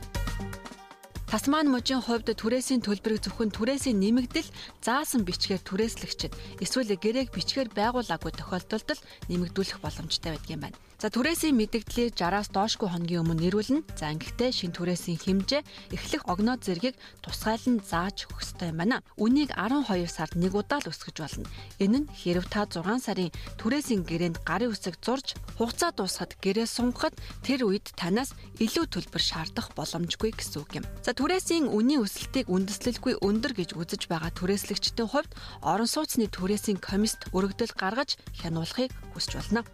[1.27, 4.47] Тасман мужийн хувьд түрээсийн төлбөрийг зөвхөн түрээсийн нэмэгдэл
[4.79, 6.31] заасан бичгээр түрээслэгчид
[6.63, 10.79] эсвэл гэрээг бичгээр байгуулаагүй тохиолдолд нэмэгдүүлэх боломжтой байдаг юм байна.
[10.95, 13.83] За түрээсийн мэдэгдлийг 60-аас доошгүй хоногийн өмнө нэрвүүлнэ.
[13.99, 19.03] За ингэхдээ шин түрээсийн хэмжээ эхлэх огноо зэргийг тусгайлан зааж өгөх ёстой юм байна.
[19.19, 21.51] Үнийг 12 сард нэг удаа л өсгөж болно.
[21.83, 27.19] Энэ нь хэрв та 6 сарын түрээсийн гэрээнд гарын үсэг зурж хугацаа дуусахад гэрээ сунгахад
[27.43, 28.31] тэр үед танаас
[28.63, 30.87] илүү төлбөр шаардах боломжгүй гэсэн үг юм.
[31.03, 37.27] За түрээсийн үнийн өсөлтийг үндэслэлгүй өндөр гэж үзэж байгаа түрээслэгчдийн хувьд орон сууцны түрээсийн комист
[37.35, 39.67] өргөдөл гаргаж хянуулахыг хүсч байна.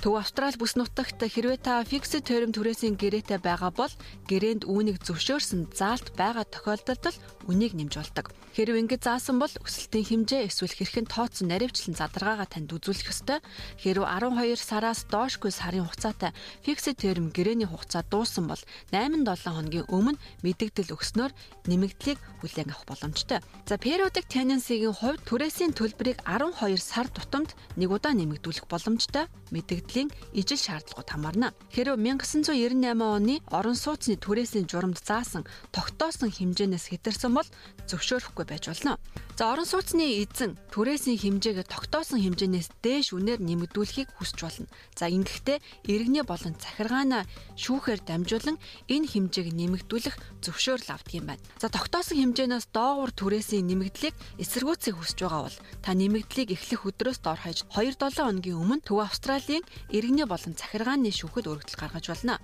[0.00, 3.92] Төв Австрали бүс нутагт хэрвээ та fixed term түрээсийн гэрээтэй байгаа бол
[4.32, 8.32] гэрээнд үүнийг зөвшөөрсөн заалт байгаа тохиолдолд л үнийг нэмж болдог.
[8.56, 13.44] Хэрв ингэж заасан бол өсөлтийн хэмжээ эсвэл хэрхэн тооцсон наривчлан задаргаагаа танд үзүүлэх ёстой.
[13.76, 16.32] Хэрв 12 сараас доошгүй сарын хугацаатай
[16.64, 18.62] fixed term гэрээний хугацаа дууссан бол
[18.96, 21.32] 8-7 хоногийн өмнө мэдэгдэл өгснөөр
[21.68, 23.44] нэмэгдлийг хүлээн авах боломжтой.
[23.68, 29.28] За periodic tenancy-гийн хувьд түрээсийн төлбөрийг 12 сар тутамд нэг удаа нэмэгдүүлэх боломжтой.
[29.54, 31.48] Мэдэгдэл мэдээллийн ижил шаардлагууд хамаарна.
[31.74, 35.42] Хэрэв 1998 оны орон сууцны түрээсийн журамд заасан
[35.74, 37.48] тогтоосон хэмжээнээс хэтэрсэн бол
[37.90, 38.98] зөвшөөрөхгүй байж болно.
[39.34, 44.68] За орон сууцны эзэн түрээсийн хэмжээг тогтоосон хэмжээнээс дээш үнээр нэмэгдүүлэхийг хүсч болно.
[44.94, 45.58] За ингэхдээ
[45.90, 47.24] иргэний болон захиргаанаа
[47.58, 51.42] шүүхээр дамжуулан энэ хэмжээг нэмэгдүүлэх зөвшөөрөл авдаг юм байна.
[51.58, 57.40] За тогтоосон хэмжээнээс доогуур түрээсийн нэмэгдлийг эсэргүүцэх хүсэж байгаа бол та нэмэгдлийг эхлэх өдрөөс доор
[57.40, 62.36] хаяж 2-7 хоногийн өмнө Төв Австралийн иргэний болон захиргааны шүүхэд өргөдөл гаргаж болно.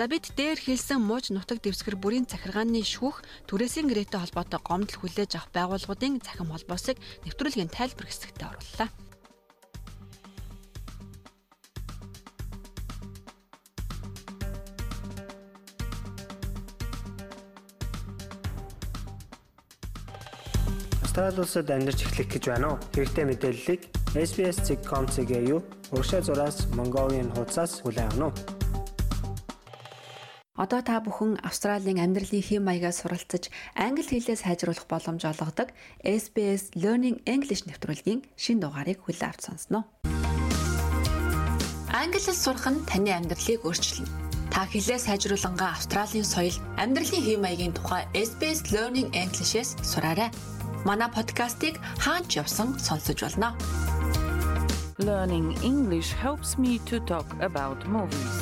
[0.00, 3.20] За бид дээр хэлсэн мууч нутаг дэвсгэр бүрийн захиргааны шүүх
[3.50, 6.96] түрээсийн гэрээтэй холбоотой гомдол хүлээж авах байгууллагуудын захим холбоосыг
[7.28, 8.88] нэвтрүүлгийн тайлбар хэсэгтээ орууллаа.
[21.04, 22.76] Австрали улсад амьдарч эхлэх гэж байна уу?
[22.96, 25.62] Хэрэгтэй мэдээллийг SBS.com.cg юу
[25.94, 28.60] урагшаа зураас Mongolian хуудасаас хүлээн авах нь.
[30.58, 33.48] Одоо та бүхэн Австралийн амьдралын хэм маягаас суралцаж
[33.78, 35.70] англи хэлээ сайжруулах боломж олгодог
[36.02, 39.86] SBS Learning English нэвтрүүлгийн шин дугаарыг хүлээн авч сонсноо.
[41.88, 44.10] Англи хэл сурах нь таны амьдралыг өөрчилнө.
[44.50, 50.34] Та хэлээ сайжруулангаа Австралийн соёл, амьдралын хэв маягийн тухай SBS Learning English-с сураарай.
[50.87, 53.49] Манай подкастыг хаач явсан сонсож болно.
[55.09, 58.35] Learning English helps me to talk about movies.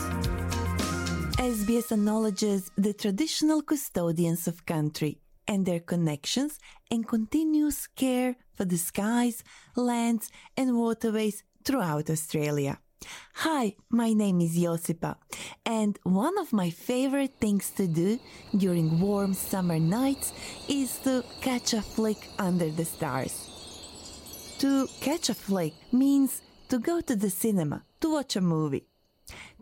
[1.57, 5.13] SBS acknowledges the traditional custodians of country
[5.47, 6.59] and their connections
[6.91, 9.43] and continuous care for the skies,
[9.75, 12.79] lands, and waterways throughout Australia.
[13.34, 15.16] Hi, my name is Josipa,
[15.64, 18.18] and one of my favorite things to do
[18.56, 20.32] during warm summer nights
[20.68, 24.56] is to catch a flick under the stars.
[24.58, 28.88] To catch a flick means to go to the cinema to watch a movie.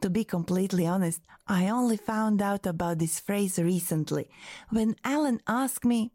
[0.01, 4.31] To be completely honest, I only found out about this phrase recently
[4.71, 6.13] when Alan asked me,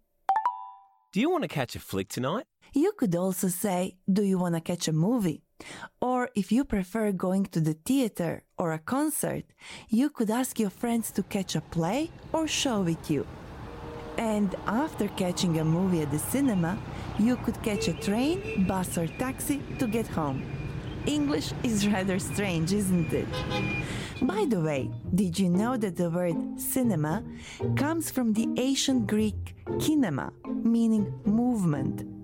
[1.11, 2.45] Do you want to catch a flick tonight?
[2.74, 5.43] You could also say, Do you want to catch a movie?
[6.01, 9.45] Or if you prefer going to the theater or a concert,
[9.89, 13.26] you could ask your friends to catch a play or show with you.
[14.18, 16.78] And after catching a movie at the cinema,
[17.18, 20.43] you could catch a train, bus, or taxi to get home.
[21.05, 23.28] English is rather strange, isn't it?
[24.22, 27.24] By the way, did you know that the word cinema
[27.76, 30.32] comes from the ancient Greek kinema,
[30.64, 32.20] meaning movement?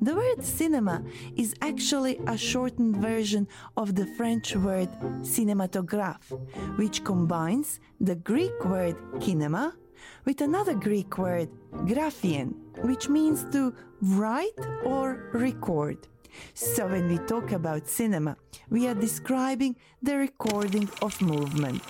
[0.00, 1.02] The word cinema
[1.36, 4.90] is actually a shortened version of the French word
[5.22, 6.30] cinématographe,
[6.78, 9.72] which combines the Greek word kinema
[10.24, 11.48] with another Greek word
[11.86, 12.54] graphein,
[12.84, 16.08] which means to write or record.
[16.54, 18.36] So when we talk about cinema,
[18.68, 21.82] we are describing the recording of movement.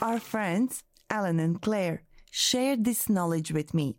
[0.00, 3.96] Our friends, Alan and Claire, shared this knowledge with me.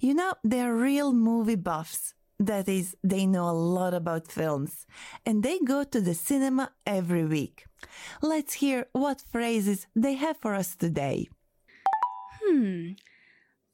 [0.00, 2.14] You know, they're real movie buffs.
[2.38, 4.86] That is, they know a lot about films,
[5.24, 7.64] and they go to the cinema every week.
[8.20, 11.28] Let's hear what phrases they have for us today.
[12.42, 12.92] Hmm.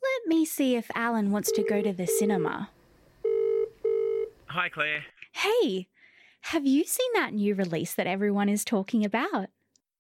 [0.03, 2.71] Let me see if Alan wants to go to the cinema.
[4.47, 5.05] Hi, Claire.
[5.33, 5.89] Hey,
[6.43, 9.49] have you seen that new release that everyone is talking about?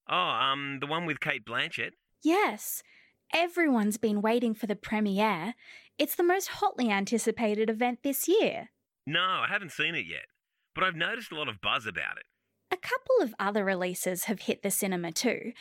[0.08, 1.92] Oh, um, the one with Kate Blanchett?
[2.22, 2.82] Yes.
[3.32, 5.54] Everyone's been waiting for the premiere.
[6.03, 8.70] It's the most hotly anticipated event this year.
[9.07, 10.26] No, I haven't seen it yet,
[10.74, 12.24] but I've noticed a lot of buzz about it.
[12.72, 15.53] A couple of other releases have hit the cinema too,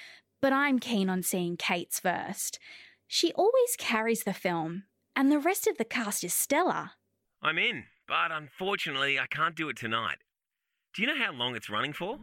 [0.41, 2.57] but I'm keen on seeing Kate's first.
[3.05, 4.85] She always carries the film,
[5.15, 6.89] and the rest of the cast is stellar.
[7.43, 10.17] I'm in, but unfortunately, I can't do it tonight.
[10.95, 12.17] Do you know how long it's running for?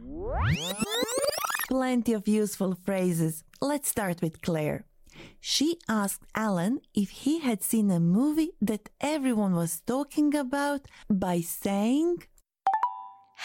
[1.69, 3.45] Plenty of useful phrases.
[3.61, 4.83] Let's start with Claire.
[5.39, 11.41] She asked Alan if he had seen a movie that everyone was talking about by
[11.41, 12.23] saying,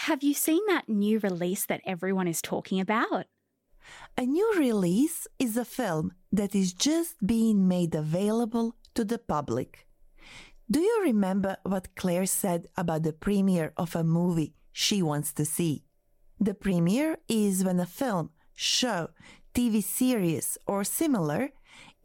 [0.07, 3.25] Have you seen that new release that everyone is talking about?
[4.17, 9.87] A new release is a film that is just being made available to the public.
[10.69, 15.45] Do you remember what Claire said about the premiere of a movie she wants to
[15.45, 15.83] see?
[16.39, 19.09] The premiere is when a film, show,
[19.53, 21.51] TV series, or similar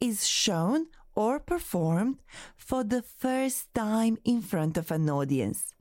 [0.01, 2.17] is shown or performed
[2.57, 5.73] for the first time in front of an audience.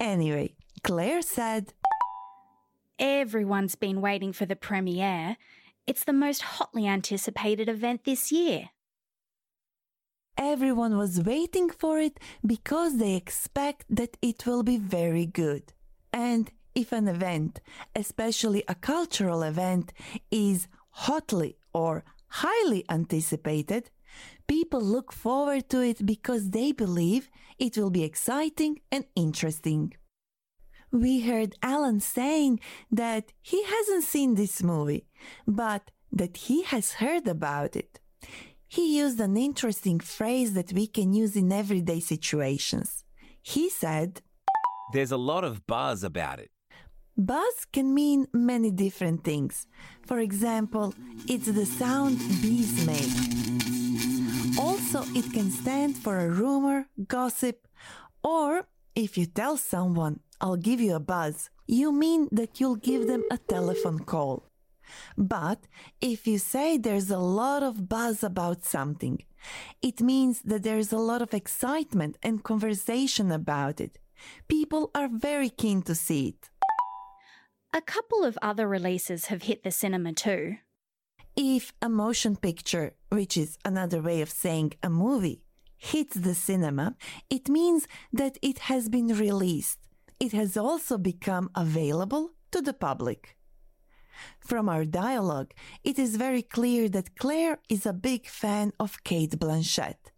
[0.00, 1.72] Anyway, Claire said,
[2.98, 5.36] Everyone's been waiting for the premiere.
[5.86, 8.70] It's the most hotly anticipated event this year.
[10.36, 15.72] Everyone was waiting for it because they expect that it will be very good.
[16.12, 17.60] And if an event,
[17.94, 19.92] especially a cultural event,
[20.30, 23.90] is hotly or highly anticipated,
[24.46, 27.28] people look forward to it because they believe
[27.58, 29.92] it will be exciting and interesting.
[30.90, 32.60] We heard Alan saying
[32.90, 35.06] that he hasn't seen this movie,
[35.46, 38.00] but that he has heard about it.
[38.66, 43.04] He used an interesting phrase that we can use in everyday situations.
[43.42, 44.22] He said,
[44.94, 46.50] There's a lot of buzz about it.
[47.16, 49.66] Buzz can mean many different things.
[50.06, 50.94] For example,
[51.28, 54.58] it's the sound bees make.
[54.58, 57.66] Also, it can stand for a rumor, gossip,
[58.22, 63.06] or if you tell someone, I'll give you a buzz, you mean that you'll give
[63.06, 64.44] them a telephone call.
[65.16, 65.60] But
[66.00, 69.24] if you say there's a lot of buzz about something,
[69.80, 73.98] it means that there's a lot of excitement and conversation about it.
[74.48, 76.50] People are very keen to see it.
[77.74, 80.56] A couple of other releases have hit the cinema too.
[81.34, 85.42] If a motion picture, which is another way of saying a movie,
[85.78, 86.96] hits the cinema,
[87.30, 89.78] it means that it has been released.
[90.20, 93.38] It has also become available to the public.
[94.38, 99.38] From our dialogue, it is very clear that Claire is a big fan of Kate
[99.38, 100.12] Blanchett,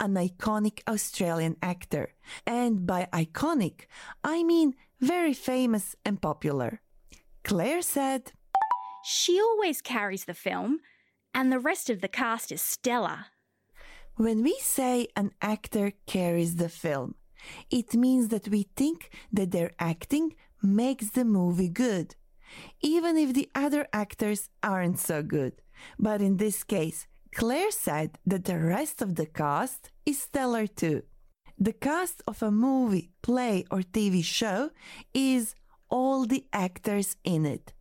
[0.00, 2.14] an iconic Australian actor.
[2.46, 3.82] And by iconic,
[4.24, 6.80] I mean very famous and popular.
[7.44, 8.32] Claire said,
[9.04, 10.80] She always carries the film,
[11.34, 13.26] and the rest of the cast is stellar.
[14.16, 17.16] When we say an actor carries the film,
[17.70, 22.16] it means that we think that their acting makes the movie good,
[22.80, 25.52] even if the other actors aren't so good.
[25.98, 31.02] But in this case, Claire said that the rest of the cast is stellar too.
[31.58, 34.70] The cast of a movie, play, or TV show
[35.12, 35.54] is
[35.88, 37.72] all the actors in it.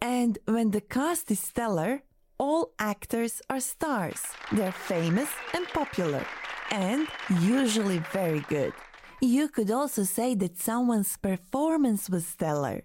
[0.00, 2.02] And when the cast is stellar,
[2.38, 4.22] all actors are stars.
[4.50, 6.24] They're famous and popular,
[6.70, 7.06] and
[7.42, 8.72] usually very good.
[9.20, 12.84] You could also say that someone's performance was stellar.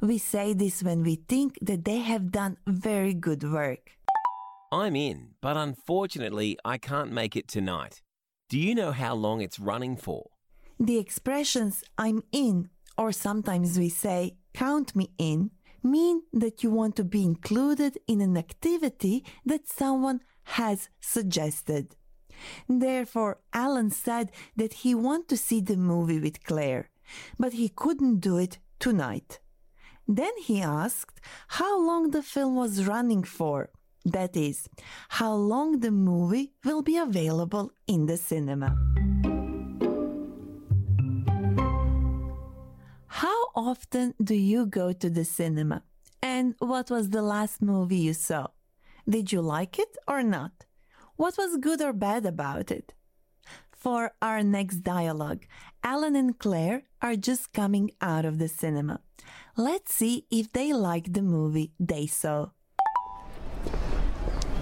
[0.00, 3.90] We say this when we think that they have done very good work.
[4.72, 8.00] I'm in, but unfortunately, I can't make it tonight.
[8.48, 10.30] Do you know how long it's running for?
[10.80, 15.50] The expressions I'm in, or sometimes we say count me in,
[15.82, 21.96] mean that you want to be included in an activity that someone has suggested.
[22.68, 26.90] Therefore, Alan said that he wanted to see the movie with Claire,
[27.38, 29.40] but he couldn't do it tonight.
[30.06, 33.70] Then he asked how long the film was running for.
[34.04, 34.68] That is,
[35.08, 38.76] how long the movie will be available in the cinema.
[43.54, 45.82] Often do you go to the cinema?
[46.22, 48.48] And what was the last movie you saw?
[49.08, 50.64] Did you like it or not?
[51.16, 52.94] What was good or bad about it?
[53.70, 55.44] For our next dialogue,
[55.82, 59.00] Alan and Claire are just coming out of the cinema.
[59.56, 62.50] Let's see if they like the movie they saw.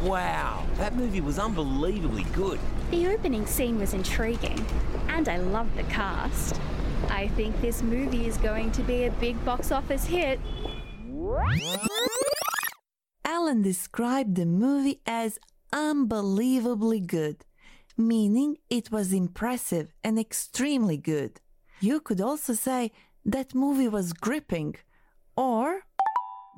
[0.02, 2.58] Wow, that movie was unbelievably good.
[2.90, 4.66] The opening scene was intriguing,
[5.08, 6.60] and I loved the cast.
[7.22, 10.40] I think this movie is going to be a big box office hit.
[13.24, 15.38] Alan described the movie as
[15.72, 17.44] unbelievably good,
[17.96, 21.40] meaning it was impressive and extremely good.
[21.78, 22.90] You could also say
[23.24, 24.74] that movie was gripping,
[25.36, 25.82] or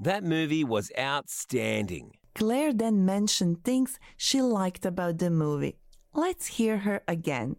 [0.01, 2.07] That movie was outstanding.
[2.35, 5.77] Claire then mentioned things she liked about the movie.
[6.15, 7.57] Let's hear her again.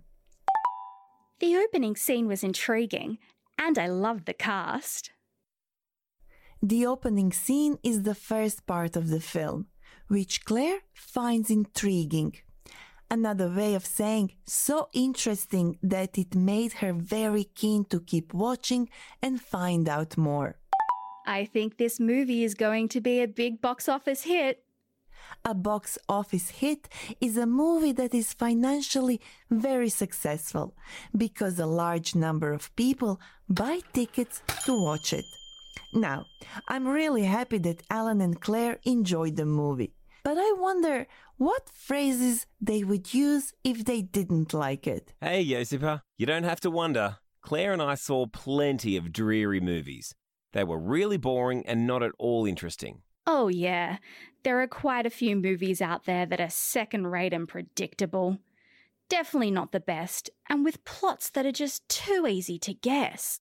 [1.40, 3.18] The opening scene was intriguing,
[3.60, 5.12] and I loved the cast.
[6.62, 9.68] The opening scene is the first part of the film,
[10.08, 12.38] which Claire finds intriguing.
[13.12, 18.90] Another way of saying so interesting that it made her very keen to keep watching
[19.22, 20.58] and find out more.
[21.28, 24.65] I think this movie is going to be a big box office hit.
[25.44, 26.90] A box office hit
[27.22, 30.76] is a movie that is financially very successful
[31.16, 35.26] because a large number of people buy tickets to watch it.
[35.94, 36.26] Now,
[36.68, 41.08] I'm really happy that Alan and Claire enjoyed the movie, but I wonder
[41.38, 45.14] what phrases they would use if they didn't like it.
[45.22, 47.18] Hey, Josipa, you don't have to wonder.
[47.42, 50.16] Claire and I saw plenty of dreary movies.
[50.54, 53.02] They were really boring and not at all interesting.
[53.28, 53.98] Oh, yeah.
[54.44, 58.38] There are quite a few movies out there that are second rate and predictable.
[59.10, 63.40] Definitely not the best, and with plots that are just too easy to guess.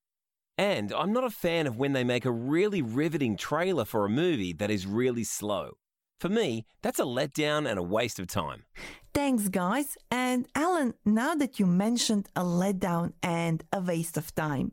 [0.57, 4.11] And I'm not a fan of when they make a really riveting trailer for a
[4.11, 5.73] movie that is really slow.
[6.21, 8.65] For me, that's a letdown and a waste of time.
[9.13, 9.97] Thanks, guys.
[10.11, 14.73] And Alan, now that you mentioned a letdown and a waste of time,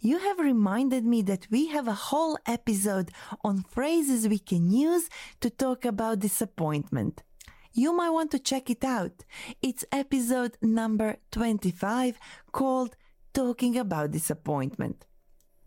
[0.00, 3.10] you have reminded me that we have a whole episode
[3.44, 5.08] on phrases we can use
[5.40, 7.22] to talk about disappointment.
[7.72, 9.24] You might want to check it out.
[9.62, 12.18] It's episode number 25
[12.52, 12.96] called
[13.32, 15.06] Talking About Disappointment.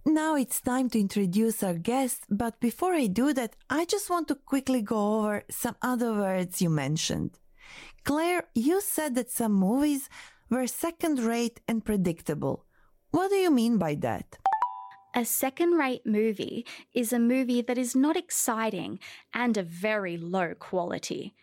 [0.06, 4.28] Now it's time to introduce our guest, but before I do that, I just want
[4.28, 7.40] to quickly go over some other words you mentioned.
[8.04, 10.10] Claire, you said that some movies
[10.50, 12.66] were second rate and predictable.
[13.14, 14.40] What do you mean by that?
[15.14, 18.98] A second rate movie is a movie that is not exciting
[19.36, 21.36] and of very low quality.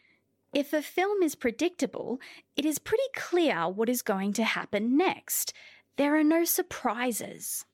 [0.53, 2.19] If a film is predictable,
[2.57, 5.53] it is pretty clear what is going to happen next.
[5.97, 7.65] There are no surprises.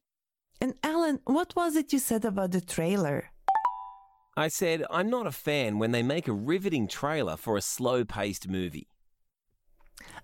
[0.60, 3.30] And Alan, what was it you said about the trailer?
[4.36, 8.04] I said, I'm not a fan when they make a riveting trailer for a slow
[8.04, 8.88] paced movie.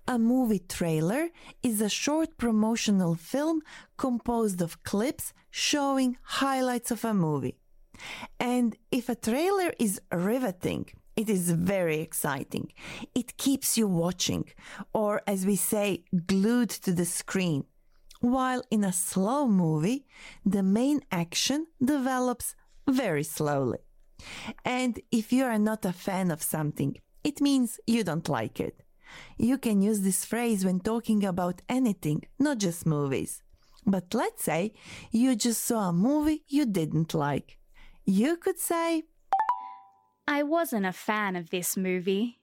[0.06, 1.28] A movie trailer
[1.62, 3.62] is a short promotional film
[3.96, 7.56] composed of clips showing highlights of a movie.
[8.40, 12.72] And if a trailer is riveting, it is very exciting.
[13.14, 14.44] It keeps you watching,
[14.92, 17.64] or as we say, glued to the screen.
[18.20, 20.06] While in a slow movie,
[20.44, 22.54] the main action develops
[22.88, 23.78] very slowly.
[24.64, 28.82] And if you are not a fan of something, it means you don't like it.
[29.38, 33.42] You can use this phrase when talking about anything, not just movies.
[33.86, 34.72] But let's say
[35.10, 37.58] you just saw a movie you didn't like.
[38.04, 39.04] You could say,
[40.26, 42.38] I wasn't a fan of this movie.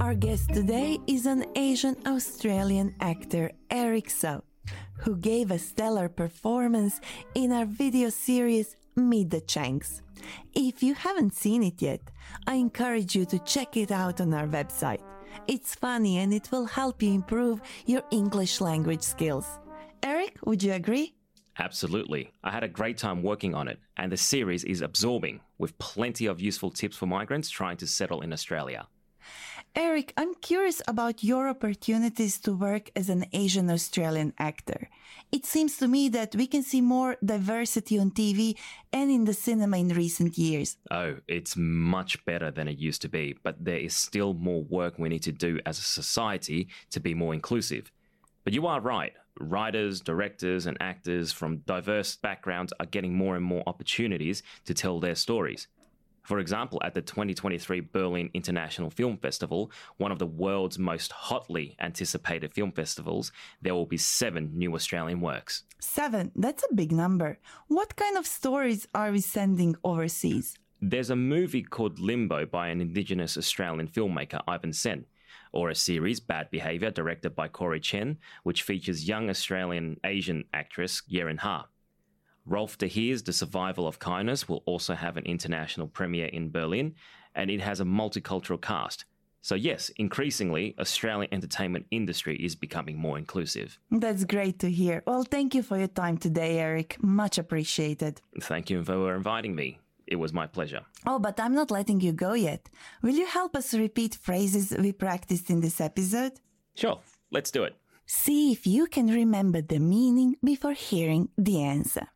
[0.00, 4.42] Our guest today is an Asian Australian actor, Eric So,
[4.98, 7.00] who gave a stellar performance
[7.34, 10.02] in our video series Meet the Changs.
[10.54, 12.00] If you haven't seen it yet,
[12.46, 15.02] I encourage you to check it out on our website.
[15.48, 19.46] It's funny and it will help you improve your English language skills.
[20.02, 21.14] Eric, would you agree?
[21.58, 22.30] Absolutely.
[22.42, 26.26] I had a great time working on it, and the series is absorbing, with plenty
[26.26, 28.86] of useful tips for migrants trying to settle in Australia.
[29.76, 34.88] Eric, I'm curious about your opportunities to work as an Asian Australian actor.
[35.32, 38.56] It seems to me that we can see more diversity on TV
[38.92, 40.76] and in the cinema in recent years.
[40.92, 44.96] Oh, it's much better than it used to be, but there is still more work
[44.96, 47.90] we need to do as a society to be more inclusive.
[48.44, 49.12] But you are right.
[49.40, 55.00] Writers, directors, and actors from diverse backgrounds are getting more and more opportunities to tell
[55.00, 55.66] their stories.
[56.24, 61.76] For example, at the 2023 Berlin International Film Festival, one of the world's most hotly
[61.80, 65.64] anticipated film festivals, there will be seven new Australian works.
[65.80, 67.38] Seven, that's a big number.
[67.68, 70.58] What kind of stories are we sending overseas?
[70.80, 75.04] There's a movie called Limbo by an Indigenous Australian filmmaker, Ivan Sen,
[75.52, 81.02] or a series, Bad Behaviour, directed by Corey Chen, which features young Australian Asian actress
[81.10, 81.66] Yerin Ha.
[82.46, 86.94] Rolf de Heer's The Survival of Kindness will also have an international premiere in Berlin,
[87.34, 89.06] and it has a multicultural cast.
[89.40, 93.78] So yes, increasingly, Australian entertainment industry is becoming more inclusive.
[93.90, 95.02] That's great to hear.
[95.06, 96.96] Well, thank you for your time today, Eric.
[97.02, 98.20] Much appreciated.
[98.40, 99.78] Thank you for inviting me.
[100.06, 100.82] It was my pleasure.
[101.06, 102.68] Oh, but I'm not letting you go yet.
[103.02, 106.32] Will you help us repeat phrases we practiced in this episode?
[106.74, 107.74] Sure, let's do it.
[108.06, 112.06] See if you can remember the meaning before hearing the answer.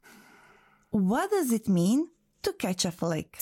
[0.99, 2.09] What does it mean
[2.43, 3.39] to catch a flick?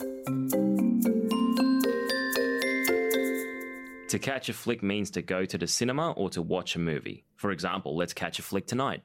[4.08, 7.24] To catch a flick means to go to the cinema or to watch a movie.
[7.36, 9.04] For example, let's catch a flick tonight.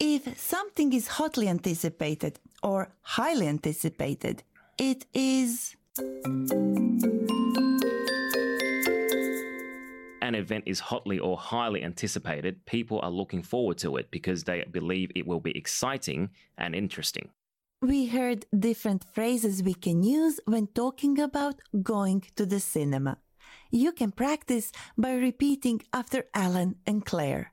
[0.00, 4.42] If something is hotly anticipated or highly anticipated,
[4.76, 5.76] it is.
[10.20, 14.64] An event is hotly or highly anticipated, people are looking forward to it because they
[14.68, 17.28] believe it will be exciting and interesting.
[17.82, 23.18] We heard different phrases we can use when talking about going to the cinema.
[23.72, 27.52] You can practice by repeating after Alan and Claire.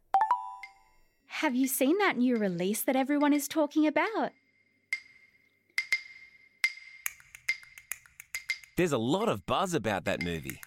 [1.42, 4.30] Have you seen that new release that everyone is talking about?
[8.78, 10.62] There's a lot of buzz about that movie.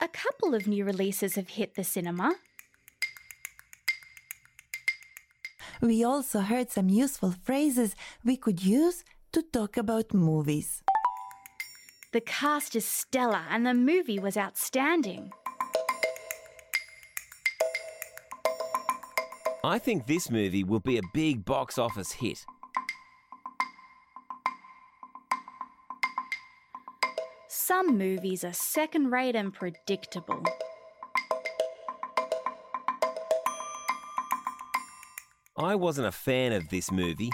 [0.00, 2.34] A couple of new releases have hit the cinema.
[5.84, 10.82] We also heard some useful phrases we could use to talk about movies.
[12.14, 15.30] The cast is stellar and the movie was outstanding.
[19.62, 22.46] I think this movie will be a big box office hit.
[27.48, 30.44] Some movies are second rate and predictable.
[35.56, 37.30] I wasn't a fan of this movie.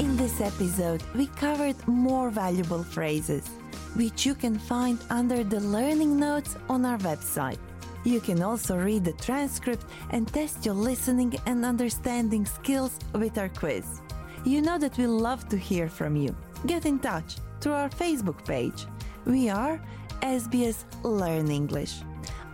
[0.00, 3.46] In this episode, we covered more valuable phrases,
[3.94, 7.58] which you can find under the learning notes on our website.
[8.02, 13.48] You can also read the transcript and test your listening and understanding skills with our
[13.48, 14.00] quiz.
[14.44, 16.34] You know that we love to hear from you.
[16.66, 18.86] Get in touch through our Facebook page.
[19.24, 19.80] We are
[20.22, 22.02] SBS Learn English.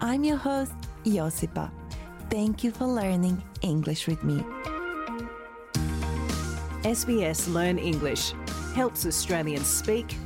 [0.04, 0.74] I'm your host,
[1.04, 1.70] Josipa.
[2.28, 4.44] Thank you for learning English with me.
[6.82, 8.32] SBS Learn English
[8.74, 10.16] helps Australians speak,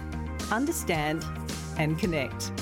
[0.50, 1.22] understand,
[1.76, 2.52] and connect.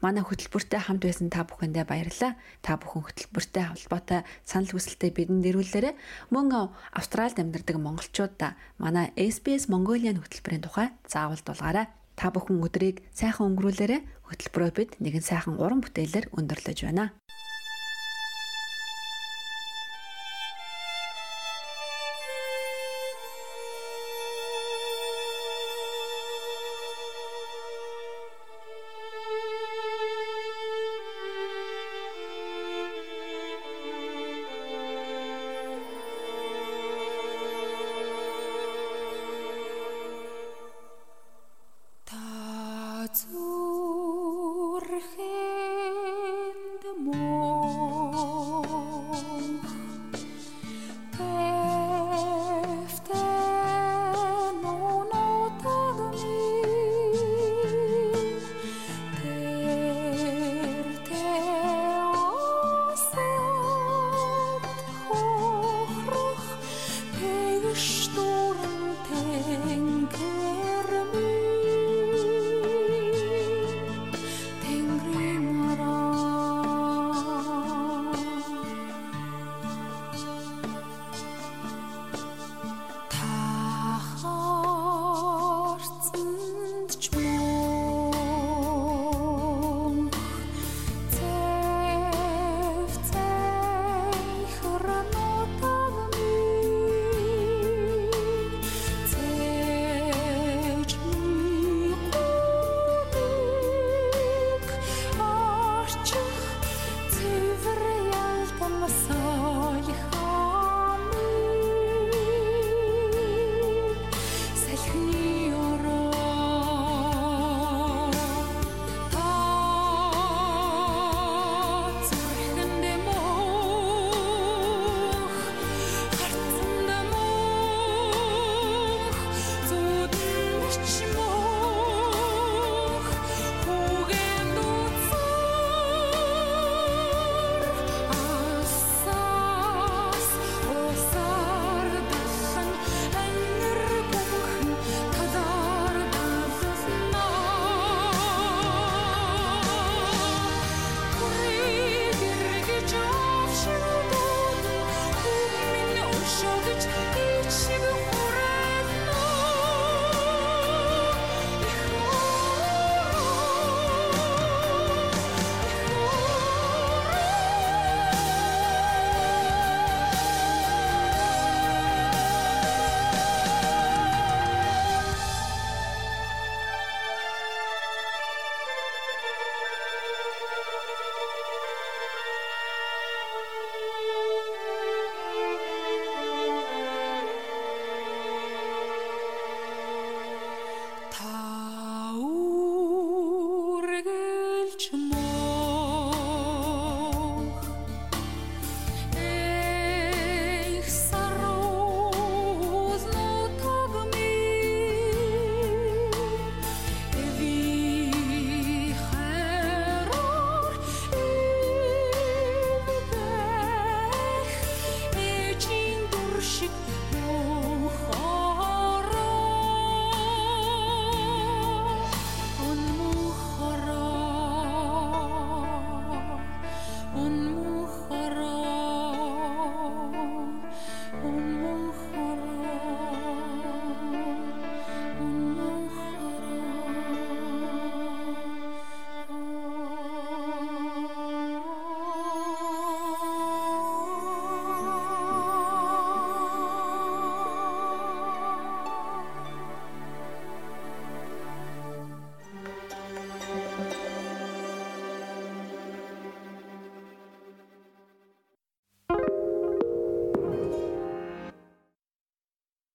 [0.00, 2.40] Манай хөтөлбөртэй хамт байсан та бүхэндээ баярлалаа.
[2.64, 5.94] Та бүхэн хөтөлбөртэй холбоотой санал хүсэлтээ бидэнд ирүүлээрэй.
[6.32, 11.92] Мөн Австралид амьдардаг монголчуудаа манай SBS Mongolian хөтөлбөрийн тухай заавал дуулгаарай.
[12.16, 14.00] Та бүхэн өдрийг сайхан өнгөрүүлээрэй.
[14.28, 17.12] Хөтөлбөрөө бид нэгэн сайхан уран бүтээлээр өндөрлөж байна.